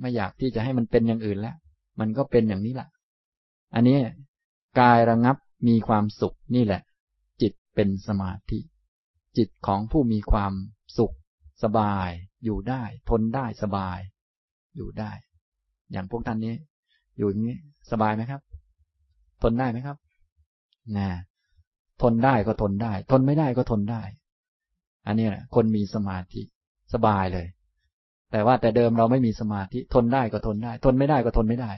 [0.00, 1.56] ไม่อยากที่จะให้มันเป็นอย่างอื่นแล้ว
[2.00, 2.88] มันก็เป็นอย่างนี้แหละ
[3.74, 3.96] อันนี้
[4.80, 5.36] กายระงับ
[5.68, 6.82] มีความสุขนี่แหละ
[7.42, 8.58] จิตเป็นสมาธิ
[9.36, 10.52] จิตของผู้มีความ
[10.98, 11.14] สุข
[11.62, 12.08] สบาย
[12.44, 13.98] อยู่ได้ ทนได้สบาย
[14.76, 15.12] อยู่ได้
[15.92, 16.54] อย่างพวกท่านนี้
[17.18, 17.56] อยู่อย่างนี้
[17.90, 18.40] สบายไหมครับ
[19.42, 19.96] ทนได้ไหมครับ
[20.96, 21.08] นะ
[22.02, 24.02] ทนได้ก็ทนได้ ทนไม่ได้ก็ทนได้
[25.06, 26.42] อันนี้แหละคนมีสมาธิ
[26.94, 27.46] สบายเลย
[28.32, 31.72] แต่ว่าแต่เดิมเราไม่มีสมาธิ ทนได้ก็ทนได้ ทนไม่ได้ก็ทนไม่ได้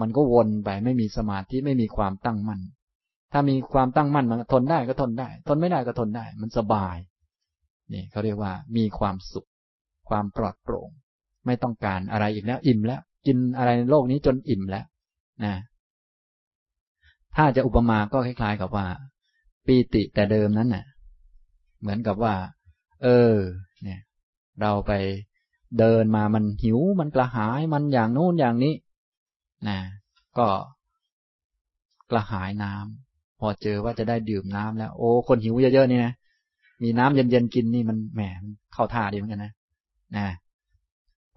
[0.00, 2.60] มันก็วนไปไม่มีสมาธิไม่มีความตั้งมั่น
[3.32, 6.96] ถ้ามีความตั้งมั่นมันทนได้ก็ทนได้ ทนไม่ได้ก็ทนได้ มันสบาย
[7.92, 9.48] นี่เขาเรียกว่ามีความสุข
[10.08, 10.90] ความปลอดโปร่ง
[11.46, 14.84] ไม่ต้องการอะไรอีกแล้ว อิ่มแล้ว กินอะไรในโลกนี้จนอิ่มแล้ว
[15.44, 15.54] นะ
[17.36, 18.86] ถ้าจะอุปมาก็คล้าย ๆ กับว่า
[19.66, 20.84] ปีติแต่เดิมนั้นน่ะ
[21.80, 22.34] เหมือนกับว่า
[23.02, 23.34] เออ
[23.82, 24.00] เนี่ย
[24.60, 24.92] เราไป
[25.78, 28.74] เดินมามันหิวมันกระหายมันอย่างโน้นอย่างนี้
[29.68, 29.78] นะ
[30.38, 30.46] ก็
[32.10, 36.12] กระหายน้ำพอเจอว่าจะได้ดื่มน้ำแล้ว โอ้ คนหิวเยอะๆนี่นะ
[36.82, 38.20] มีน้ำเย็นๆกินนี่มันแหม
[38.72, 39.52] เข้าท่าดีเหมือนกันนะ
[40.16, 40.26] นะ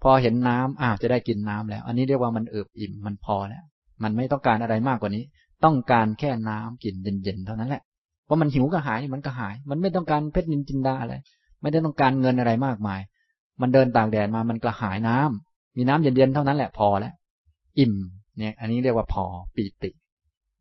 [0.02, 3.64] พอเห็นน้ำอ้าวจะได้กินน้ำแล้ว อันนี้เรียกว่ามันเอิบอิ่มมันพอแล้ว
[4.02, 5.24] มันไม่ต้องการอะไรมากกว่านี้
[5.64, 7.82] ต้องการแค่น้ำกินเย็นๆเท่านั้นแหละ
[8.28, 11.14] ว่ามันหิวก็หายมันก็หาย มันไม่ต้องการเพชรนินจินดาอะไร
[11.60, 13.00] ไม่ได้ต้องการเงินอะไรมากมาย
[13.60, 17.14] มันเดินต่ากแดดมามันกระหายน้ำมีน้ำเย็นๆเท่านั้นแหละพอแล้ว
[17.78, 17.94] อิ่ม
[18.38, 19.90] เนี่ย อันนี้เรียกว่าพอปีติ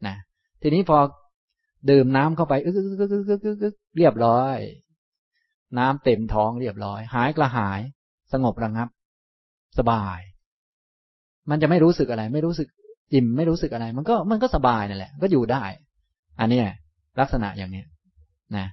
[0.07, 0.15] นะ
[0.61, 0.97] ทีนี้พอ
[1.89, 4.57] ดื่มน้ำเข้าไปอึกอึกอึกอึกอึกอึกเรียบร้อย
[5.79, 7.79] น้ำเต็มท้องเรียบร้อย หายกระหาย
[8.33, 8.89] สงบระงับ
[9.79, 10.19] สบาย
[11.49, 12.67] มันจะไม่รู้สึกอะไร ไม่รู้สึก
[13.13, 15.63] อิ่มไม่รู้สึกอะไร มันก็มันก็สบายนั่นแหละ ก็อยู่ได้
[16.39, 16.59] อันนี้
[17.19, 17.83] ลักษณะอย่างนี้
[18.57, 18.67] นะ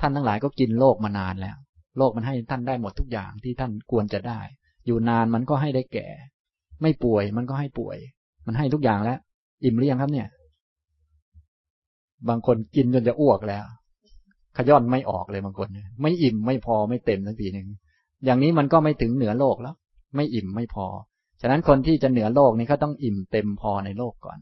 [0.00, 1.56] ท่านทั้งหลายก็กินโลกมานานแล้ว
[1.98, 4.40] โลกมันให้ท่านได้หมดทุกอย่างที่ท่านควรจะได้
[4.86, 6.08] อยู่นานมันก็ให้ได้แก่
[6.82, 7.96] ไม่ป่วยมันก็ให้ป่วย
[8.46, 9.18] มันให้ทุกอย่างแล้ว
[9.64, 10.28] อิ่มหรือยังครับเนี่ย
[12.28, 13.64] บางคนกินจนจะอ้วกแล้ว
[14.56, 15.68] ขย้อนไม่ออกเลยบางคน
[16.02, 17.66] ไม่อิ่มไม่พอไม่เต็มทั้งทีหนึ่ง
[18.24, 19.74] อย่างนี้มันก็ไม่ถึงเหนือโลกแล้ว
[20.16, 20.86] ไม่อิ่มไม่พอ
[21.40, 24.38] ฉะนั้นคนที่จะเหนือโลกนี้เขาต้องอิ่มเต็มพอในโลกก่อน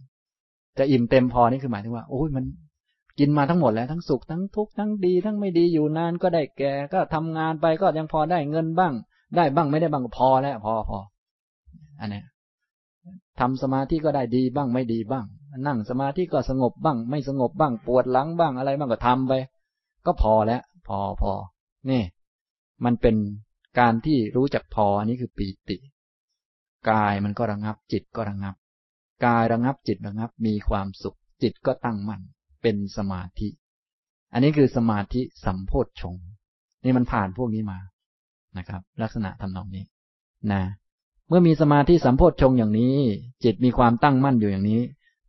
[0.79, 2.45] จะอิ่มเต็มพอนี่คือหมายถึงว่าโอ้ยมัน
[3.19, 8.93] กินมาทั้งหมดแล้วทั้งสุขทั้งทุกข์ทั้งดี ทั้งไม่ดีอยู่นานก็ได้แก่ก็ทำงานไปก็ยังพอได้เงินบ้าง
[9.37, 10.99] ได้บ้างไม่ได้บ้างก็พอแล้วพอพอ
[12.01, 12.23] อันนี้
[13.41, 15.27] ทำสมาธิก็ได้ดีบ้างไม่ดีบ้าง
[15.67, 19.33] นั่งสมาธิก็สงบบ้าง ไม่สงบบ้าง ปวดหลังบ้างอะไรบ้างก็ทำไป
[20.07, 21.33] ก็พอแล้ว พอพอ
[21.91, 22.03] นี่
[22.85, 23.17] มันเป็น
[23.79, 25.77] การที่รู้จักพออันนี้คือปีติ
[26.91, 28.55] กายมันก็ระงับ จิตก็ระงับ
[29.25, 32.23] กายระงับจิตระงับ มีความสุข จิตก็ตั้งมั่น
[32.63, 33.49] เป็นสมาธิ
[34.33, 36.17] อันนี้คือสมาธิสัมโพธชง
[36.85, 37.79] นี่มันผ่านพวกนี้มา
[38.59, 39.85] นะครับ ลักษณะทำนองนี้
[40.53, 40.63] นะ
[41.29, 42.97] เมื่อมีสมาธิสัมโพธชงอย่างนี้
[43.45, 44.83] จิตมีความตั้งมั่นอยู่อย่างนี้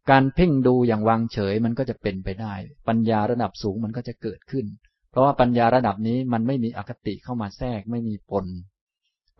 [0.09, 2.53] การเพ่งดูอย่างวางเฉยมันก็จะเป็นไปได้
[2.87, 4.65] ปัญญาระดับสูงมันก็จะเกิดขึ้น
[5.11, 8.45] เพราะว่าปัญญาระดับนี้มันไม่มีอคติเข้ามาแทรกไม่มีปน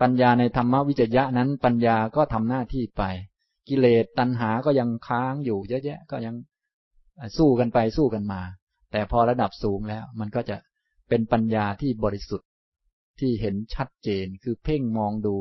[0.02, 3.04] ปัญญาในธรรมวิจยะนั้น ปัญญาก็ทำหน้าที่ไป
[3.68, 6.36] กิเลสตัณหาก็ยังค้างอยู่เยอะแยะก็ยัง
[7.38, 8.42] สู้กันไปสู้กันมา
[8.92, 10.58] แต่พอระดับสูงแล้ว มันก็จะ
[11.10, 12.50] เป็นปัญญาที่บริสุทธิ์
[13.20, 15.36] ที่เห็นชัดเจนคือเพ่งมองดู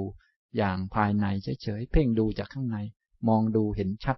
[0.56, 2.78] อย่างภายในเฉยๆ เพ่งดูจากข้างใน
[3.28, 4.16] มองดูเห็นชัด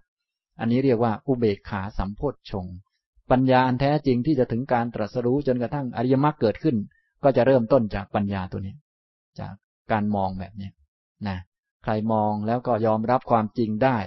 [0.60, 2.66] อันนี้เรียกว่าอุเบกขาสัมโพธชง
[3.30, 6.76] ปัญญาอันแท้จริงที่จะถึงการตรัสรู้จนกระทั่งอริยมรรคเกิดขึ้น
[7.24, 8.74] ก็จะเริ่มต้นจากปัญญาตัวนี้
[9.38, 9.54] จาก
[9.92, 10.70] การมองแบบนี้
[11.28, 11.38] นะ
[11.84, 13.98] ใครมองแล้วก็ยอมรับความจริงได้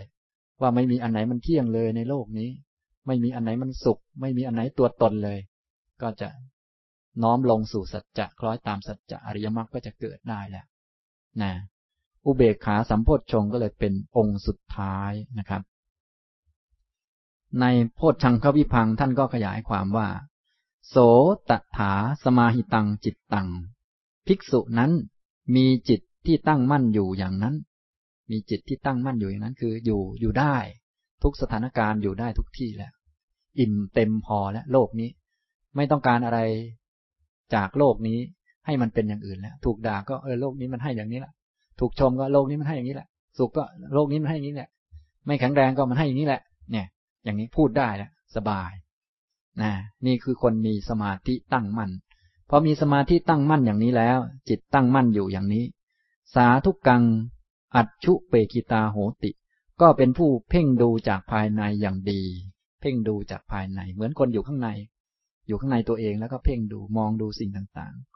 [0.61, 2.49] ว่าไม่มีอันไหนมันเที่ยงเลยในโลกนี้
[3.07, 5.39] ไม่มีอันไหนมันสุข ไม่มีอันไหนตัวตนเลย
[6.01, 6.29] ก็จะ
[7.23, 10.65] น้อมลงสู่สัจจะคล้อยตามสัจจะอริยมรรคก็จะเกิดได้แล้ว
[11.41, 11.51] นะ
[12.25, 15.61] อุเบกขาสัมโพชฌงก็เลยเป็นองค์สุดท้ายนะครับ
[17.59, 17.65] ใน
[17.95, 20.07] โพชฌังควิพังท่านก็ขยายความว่า
[20.89, 20.95] โส
[21.49, 21.93] ตถา
[22.23, 23.47] สมาหิตังจิตตัง
[24.27, 24.91] ภิกษุนั้น
[25.55, 27.55] มีจิตที่ตั้งมั่นอยู่อย่างนั้น
[28.31, 30.55] มีจิตที่ตั้งมั่นอยู่อย่างนั้น คืออยู่อยู่ได้
[31.23, 32.93] ทุกสถานการณ์อยู่ได้ทุกที่แล้ว
[33.59, 35.09] อิ่มเต็มพอแล้วโลกนี้
[35.75, 36.39] ไม่ต้องการอะไร
[37.55, 38.19] จากโลกนี้
[38.65, 41.31] ให้มันเป็นอย่างอื่นแล้ว ถูกด่าก็เออโลกนี้มันให้อย่างนี้ละ
[41.81, 43.07] ถูกชมก็โลกนี้มันให้อย่างนี้แหละ
[43.37, 43.63] สุขก็
[43.93, 44.69] โลกนี้มันให้อย่างนี้แหละ
[45.25, 46.87] ไม่แข็งแรงก็มันให้อย่างนี้แหละ เนี่ย
[47.23, 48.71] อย่างนี้พูดได้แล้วสบาย
[49.61, 49.71] นะ
[50.05, 51.91] นี่คือคนมีสมาธิตั้งมั่น
[52.49, 54.17] พอมีสมาธิตั้งมั่นอย่างนี้แล้ว
[54.49, 55.63] จิตตั้งมั่นอยู่อย่างนี้
[56.35, 57.03] สาธุกัง
[57.75, 59.31] อัจชุเปกิตาโหติ
[59.81, 62.21] ก็เป็นผู้เพ่งดูจากภายในอย่างดี
[62.81, 64.69] เพ่งดูจากภายใน เหมือนคนอยู่ข้างใน
[65.47, 68.10] อยู่ข้างในตัวเองแล้วก็เพ่งดูมองดูสิ่งต่างๆ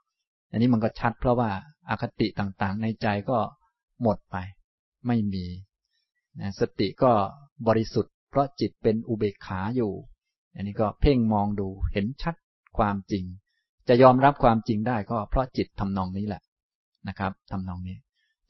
[0.51, 1.49] อันนี้มันก็ชัดเพราะว่า
[1.89, 3.37] อาคติต่างๆ ในใจก็
[4.01, 4.35] หมดไป
[5.07, 5.45] ไม่มี
[6.39, 7.11] นะสติก็
[7.67, 9.93] บริสุทธิ์ เพราะจิตเป็นอุเบกขาอยู่
[10.55, 12.35] อันนี้ก็เพ่งมองดูเห็นชัด
[12.77, 13.23] ความจริง
[13.87, 16.41] จะยอมรับความจริงได้ก็เพราะจิตทำนองนี้แหละ
[17.07, 17.97] นะครับทำนองนี้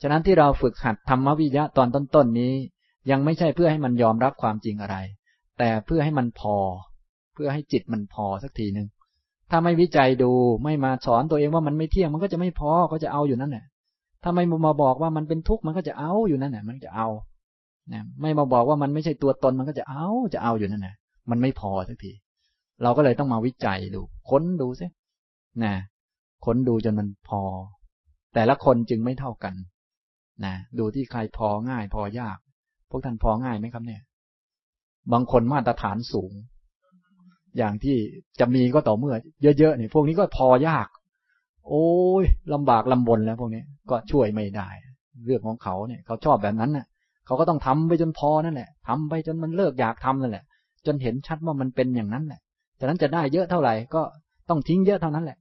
[0.01, 2.53] ฉะนั้นที่เราฝึกหัดธรรมวิยะตอนต้นๆนี้
[3.11, 4.97] ยังไม่ใช่เพื่อให้มันยอมรับความจริงอะไร
[5.59, 6.55] แต่เพื่อให้มันพอ
[7.33, 8.87] เพื่อให้จิตมันพอสักทีหนึ่ง
[9.51, 10.31] ถ้าไม่วิจัยดู
[10.63, 13.65] ไม่มาสอนตัวเองว่ามันไม่เที่ยงมันก็จะไม่พอก็จะเอาอยู่นั่นแหละ
[14.23, 17.07] ถ้าไม่มาบอกว่ามันเป็นทุกข์มันก็จะเอาอยู่นั่นแหละมันจะเอา
[17.93, 20.95] นะไม่มาบอกว่ามันไม่ใช่ตัวตนมันก็จะเอาจะเอาอยู่นั่นแหละ
[21.29, 22.11] มันไม่พอสักที
[22.83, 24.87] เราก็เลยต้องมาวิจัยดู ค้นดูซิ
[25.63, 25.73] นะ
[26.45, 27.41] ค้นดูจนมันพอ
[28.33, 29.53] แต่ละคนจึงไม่เท่ากัน
[30.45, 32.37] นะดูที่ใครพอง่ายพอยาก
[32.89, 34.01] พวกท่านพอง่ายไหมครับเนี่ย
[35.11, 36.33] บางคนมาตรฐานสูง
[37.57, 37.97] อย่างที่
[38.39, 39.15] จะมีก็ต่อเมื่อ
[39.59, 40.87] เยอะๆเนี่ยพวกนี้ก็พอยาก
[41.67, 41.85] โอ้
[42.21, 44.67] ยลำบากลำบนแล้วพวกนี้ก็ช่วยไม่ได้
[45.25, 46.85] เรื่องของเขาเนี่ย เขาชอบแบบนั้นน่ะ
[47.25, 50.43] เขาก็ต้องทำไปจนพอนั่นแหละทำไปจนมันเลิกอยากทำนั่นแหละ
[50.85, 52.41] จนเห็นชัดว่ามันเป็นอย่างนั้นแหละ
[52.79, 54.01] ฉะนั้นจะได้เยอะเท่าไหร่ก็
[54.49, 55.37] ต้องทิ้งเยอะเท่านั้นแหละ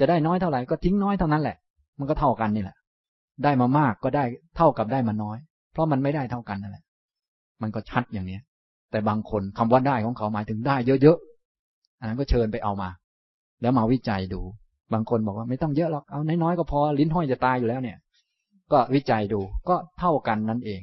[0.00, 1.56] จะได้น้อยเท่าไหร่ก็ทิ้งน้อยเท่านั้นแหละ
[1.98, 2.76] มันก็เท่ากันนี่แหละ
[3.44, 4.24] ได้มามากก็ได้
[4.56, 5.38] เท่ากับได้มาน้อย
[5.72, 6.84] เพราะมันไม่ได้เท่ากันนั่นแหละ
[7.62, 8.42] มันก็ชัดอย่างเนี้ย
[8.90, 11.18] แต่บางคนคำว่าได้ของเขาหมายถึงได้เยอะ
[11.98, 12.88] อันนั้นก็เชิญไปเอามา
[13.62, 14.40] แล้วมาวิจัยดู
[14.92, 17.98] บางคนบอกว่าไม่ต้องเยอะหรอกเอาน้อยๆก็พอลิ้นห้อยจะตายอยู่แล้วเนี่ย
[18.72, 20.82] ก็วิจัยดูก็เท่ากันนั่นเอง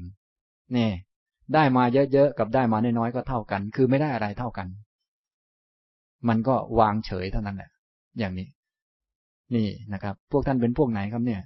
[0.76, 0.90] นี่
[1.54, 4.68] ได้มาเยอะๆกับได้มาน้อยๆก็เท่ากัน คือไม่ได้อะไรเท่ากัน
[6.28, 7.70] มันก็วางเฉยเท่านั้นแหละ
[8.20, 8.48] อย่างนี้
[9.56, 11.42] นี่นะครับ พวกท่านเป็นพวกไหนครับเนี่ย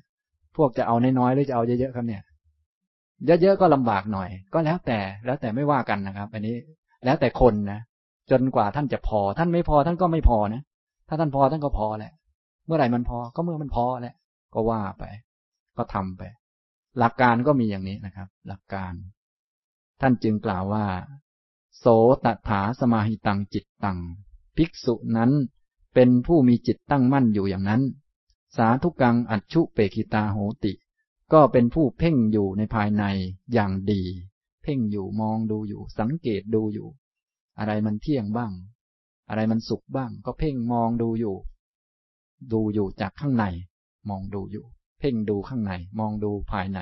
[0.57, 2.22] พวกจะเอาน้อยๆหรือจะเอาเยอะๆครับเนี่ย
[3.26, 6.55] เยอะๆก็ลำบากหน่อย ก็แล้วแต่แล้วแต่ไม่ว่ากันนะครับ อันนี้
[7.05, 7.80] แล้วแต่คนนะ
[8.32, 10.62] จนกว่าท่านจะพอ ท่านไม่พอท่านก็ไม่พอนะ
[11.08, 12.14] ถ้าท่านพอท่านก็พอแหละ
[12.66, 14.16] เมื่อไหร่มันพอก็เมื่อมันพอแหละ
[14.54, 15.04] ก็ว่าไป
[15.78, 16.22] ก็ทำไป
[17.00, 18.94] หลักการก็มีอย่างนี้นะครับ หลักการ
[20.02, 20.86] ท่านจึงกล่าวว่า
[21.78, 21.86] โส
[22.26, 24.00] ตถาสมาหิตังจิตตัง
[24.58, 25.32] ภิกษุนั้น
[25.94, 27.82] เป็นผู้มีจิตตั้งมั่นอยู่อย่างนั้น
[28.58, 30.74] สาธุกังอัจฉุเปกิตาโหติ
[31.34, 33.04] ก็เป็นผู้เพ่งอยู่ในภายใน
[33.54, 34.02] อย่างดี
[34.64, 36.90] เพ่งอยู่มองดูอยู่ สังเกตดูอยู่
[37.60, 38.51] อะไรมันเที่ยงบ้าง
[39.30, 41.36] อะไรมันสุขบ้าง ก็เพ่งมองดูอยู่
[42.53, 43.45] ดูอยู่จากข้างใน
[44.10, 44.66] มองดูอยู่
[44.99, 46.80] เพ่งดูข้างใน มองดูภายใน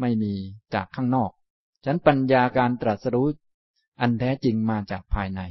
[0.00, 0.32] ไม่มี
[0.74, 1.30] จากข้างนอก
[1.84, 3.28] ฉันปัญญาการตรัสรู้
[4.00, 5.42] อันแท้จริงมาจากภายใน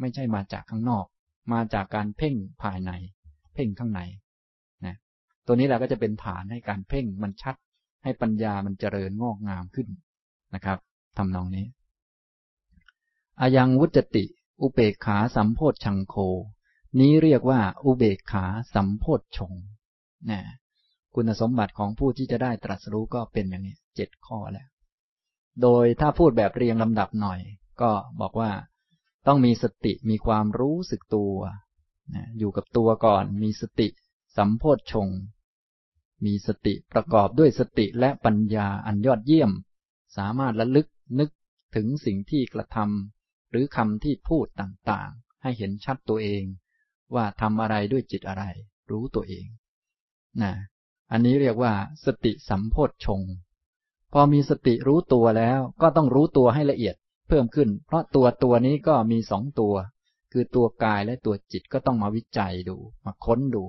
[0.00, 1.06] ไม่ใช่มาจากข้างนอก
[1.52, 2.92] มาจากการเพ่งภายใน
[3.54, 4.00] เพ่งข้างใน
[4.84, 4.96] นะ
[5.46, 7.56] ตัวนี้แหละก็จะเป็นฐานให้การเพ่งมันชัด
[8.04, 9.88] ให้ปัญญามันเจริญงอกงามขึ้น
[10.54, 10.78] นะครับ
[11.16, 11.66] ทำนองนี้
[13.40, 14.24] อายังวุจติ
[14.60, 16.14] อุเบกขาสัมโพธชังโค
[16.98, 19.52] นี้เรียกว่า อุเบกขาสัมโพธชง
[20.30, 20.40] นะ
[21.14, 24.68] คุณสมบัติของผู้ที่จะได้ตรัสรู้ก็เป็นอย่างนี้เจ็ดข้อแล้ว
[25.62, 27.40] โดยถ้าพูดแบบเรียงลำดับหน่อย
[27.80, 28.50] ก็บอกว่า
[29.26, 31.34] ต้องมีสติมีความรู้สึกตัว
[32.14, 33.88] นะอยู่กับตัวก่อน มีสติ
[34.36, 35.08] สัมโพธชง
[36.24, 39.50] มีสติประกอบด้วยสติและปัญญาอันยอดเยี่ยม
[40.16, 41.30] สามารถระลึกนึก
[41.76, 43.15] ถึงสิ่งที่กระทำ
[43.50, 46.42] หรือคำที่พูดต่างๆ ให้เห็นชัดตัวเอง
[47.14, 48.44] ว่าทำอะไรด้วยจิตอะไร
[48.90, 49.46] รู้ตัวเอง
[50.42, 50.52] นะ
[51.12, 51.72] อันนี้เรียกว่า
[52.04, 53.20] สติสัมโพธชง
[54.12, 56.94] พอมีสติรู้ตัวแล้วก็ต้องรู้ตัวให้ละเอียด
[57.28, 59.74] เพิ่มขึ้น เพราะตัวตัวนี้ก็มีสองตัว
[60.32, 63.62] คือตัวกายและตัวจิตก็ต้องมาวิจัยดู มาค้นดู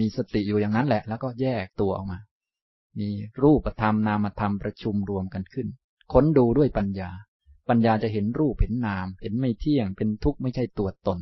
[0.00, 2.18] มีสติอยู่อย่างนั้นแหละ แล้วก็แยกตัวออกมา
[2.98, 3.08] มี
[3.42, 5.68] รูปธรรมนามธรรมประชุมรวมกันขึ้น
[6.12, 7.10] ค้นดูด้วยปัญญา
[7.68, 11.20] ปัญญาจะเห็นรูปเห็นนาม เห็นไม่เที่ยง เป็นทุกข์ไม่ใช่ตัวตน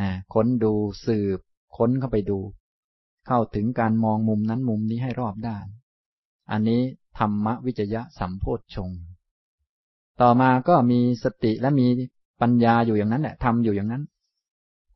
[0.00, 0.72] นะค้นดู
[1.06, 1.38] สืบ
[1.76, 2.38] ค้นเข้าไปดู
[3.26, 5.66] เข้าถึงการมองมุมนั้นมุมนี้ให้รอบด้าน
[6.50, 6.82] อันนี้
[7.18, 8.90] ธรรมวิจยะสัมโพชฌง
[10.20, 11.86] ต่อมาก็มีสติและมี
[12.40, 14.02] ปัญญาอยู่อย่างนั้นแหละทำอยู่อย่างนั้น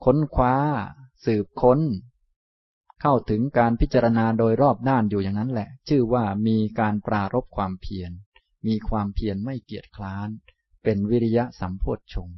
[0.05, 0.55] ค้นคว้า
[1.25, 1.81] สืบค้น
[3.01, 8.11] เข้าถึงการพิจารณาโดยรอบด้านอยู่อย่างนั้นแหละ ชื่อว่ามีการปรารบความเพียร
[8.67, 10.29] มีความเพียรไม่เกียจคร้าน
[10.83, 12.31] เป็นวิริยะสัมโพชฌง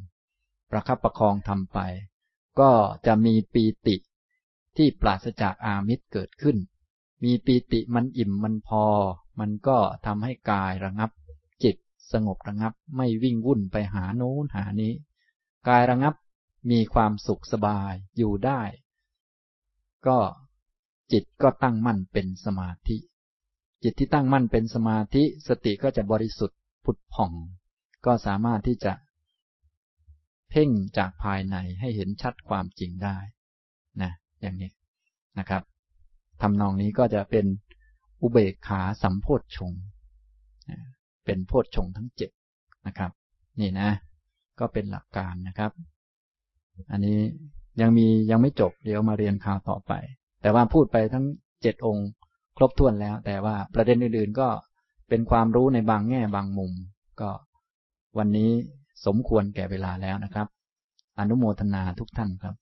[0.70, 1.78] ประคับประคองทำไป
[2.60, 2.70] ก็
[3.06, 3.96] จะมีปีติ
[4.76, 6.56] ที่ปราศจากอามิตรเกิดขึ้น
[7.24, 8.84] มีปีติมันอิ่มมันพอ
[9.40, 11.10] มันก็ทำให้กายระงับ
[11.62, 11.76] จิต
[12.12, 14.92] สงบระงับ ไม่วิ่งวุ่นไปหาโน้นหานี้
[15.68, 16.14] กายระงับ
[16.70, 18.60] มีความสุขสบายอยู่ได้
[20.06, 20.18] ก็
[21.12, 22.96] จิตก็ตั้งมั่นเป็นสมาธิ
[23.82, 27.32] จิตที่ตั้งมั่นเป็นสมาธิสติก็จะบริสุทธิ์ผุดผ่อง
[28.06, 28.92] ก็สามารถที่จะ
[30.50, 33.16] เพ่งจากภายในให้เห็นชัดความจริงได้
[34.02, 34.70] นะอย่างนี้
[35.38, 35.62] นะครับ
[36.42, 37.46] ทำนองนี้ก็จะเป็น
[38.22, 39.72] อุเบกขาสัมโพธชง
[41.24, 42.30] เป็นโพธชงทั้งเจ็ด
[42.86, 43.10] นะครับ
[43.60, 43.90] นี่นะ
[44.58, 45.72] ก็เป็นหลักการนะครับ
[46.90, 47.18] อันนี้
[47.80, 49.92] ยังมียังไม่จบเดี๋ยวมาเรียนข่าวต่อไป
[50.42, 51.24] แต่ว่าพูดไปทั้ง
[51.62, 52.08] เจ็ดองค์
[52.58, 54.48] ครบถ้วนแล้ว แต่ว่าประเด็นอื่นๆก็
[55.08, 56.72] เป็นความรู้ในบางแง่บางมุม
[57.20, 57.30] ก็
[58.18, 58.50] วันนี้
[59.06, 60.46] สมควรแก่เวลาแล้วนะครับ
[61.18, 62.54] อนุโมทนาทุกท่านครับ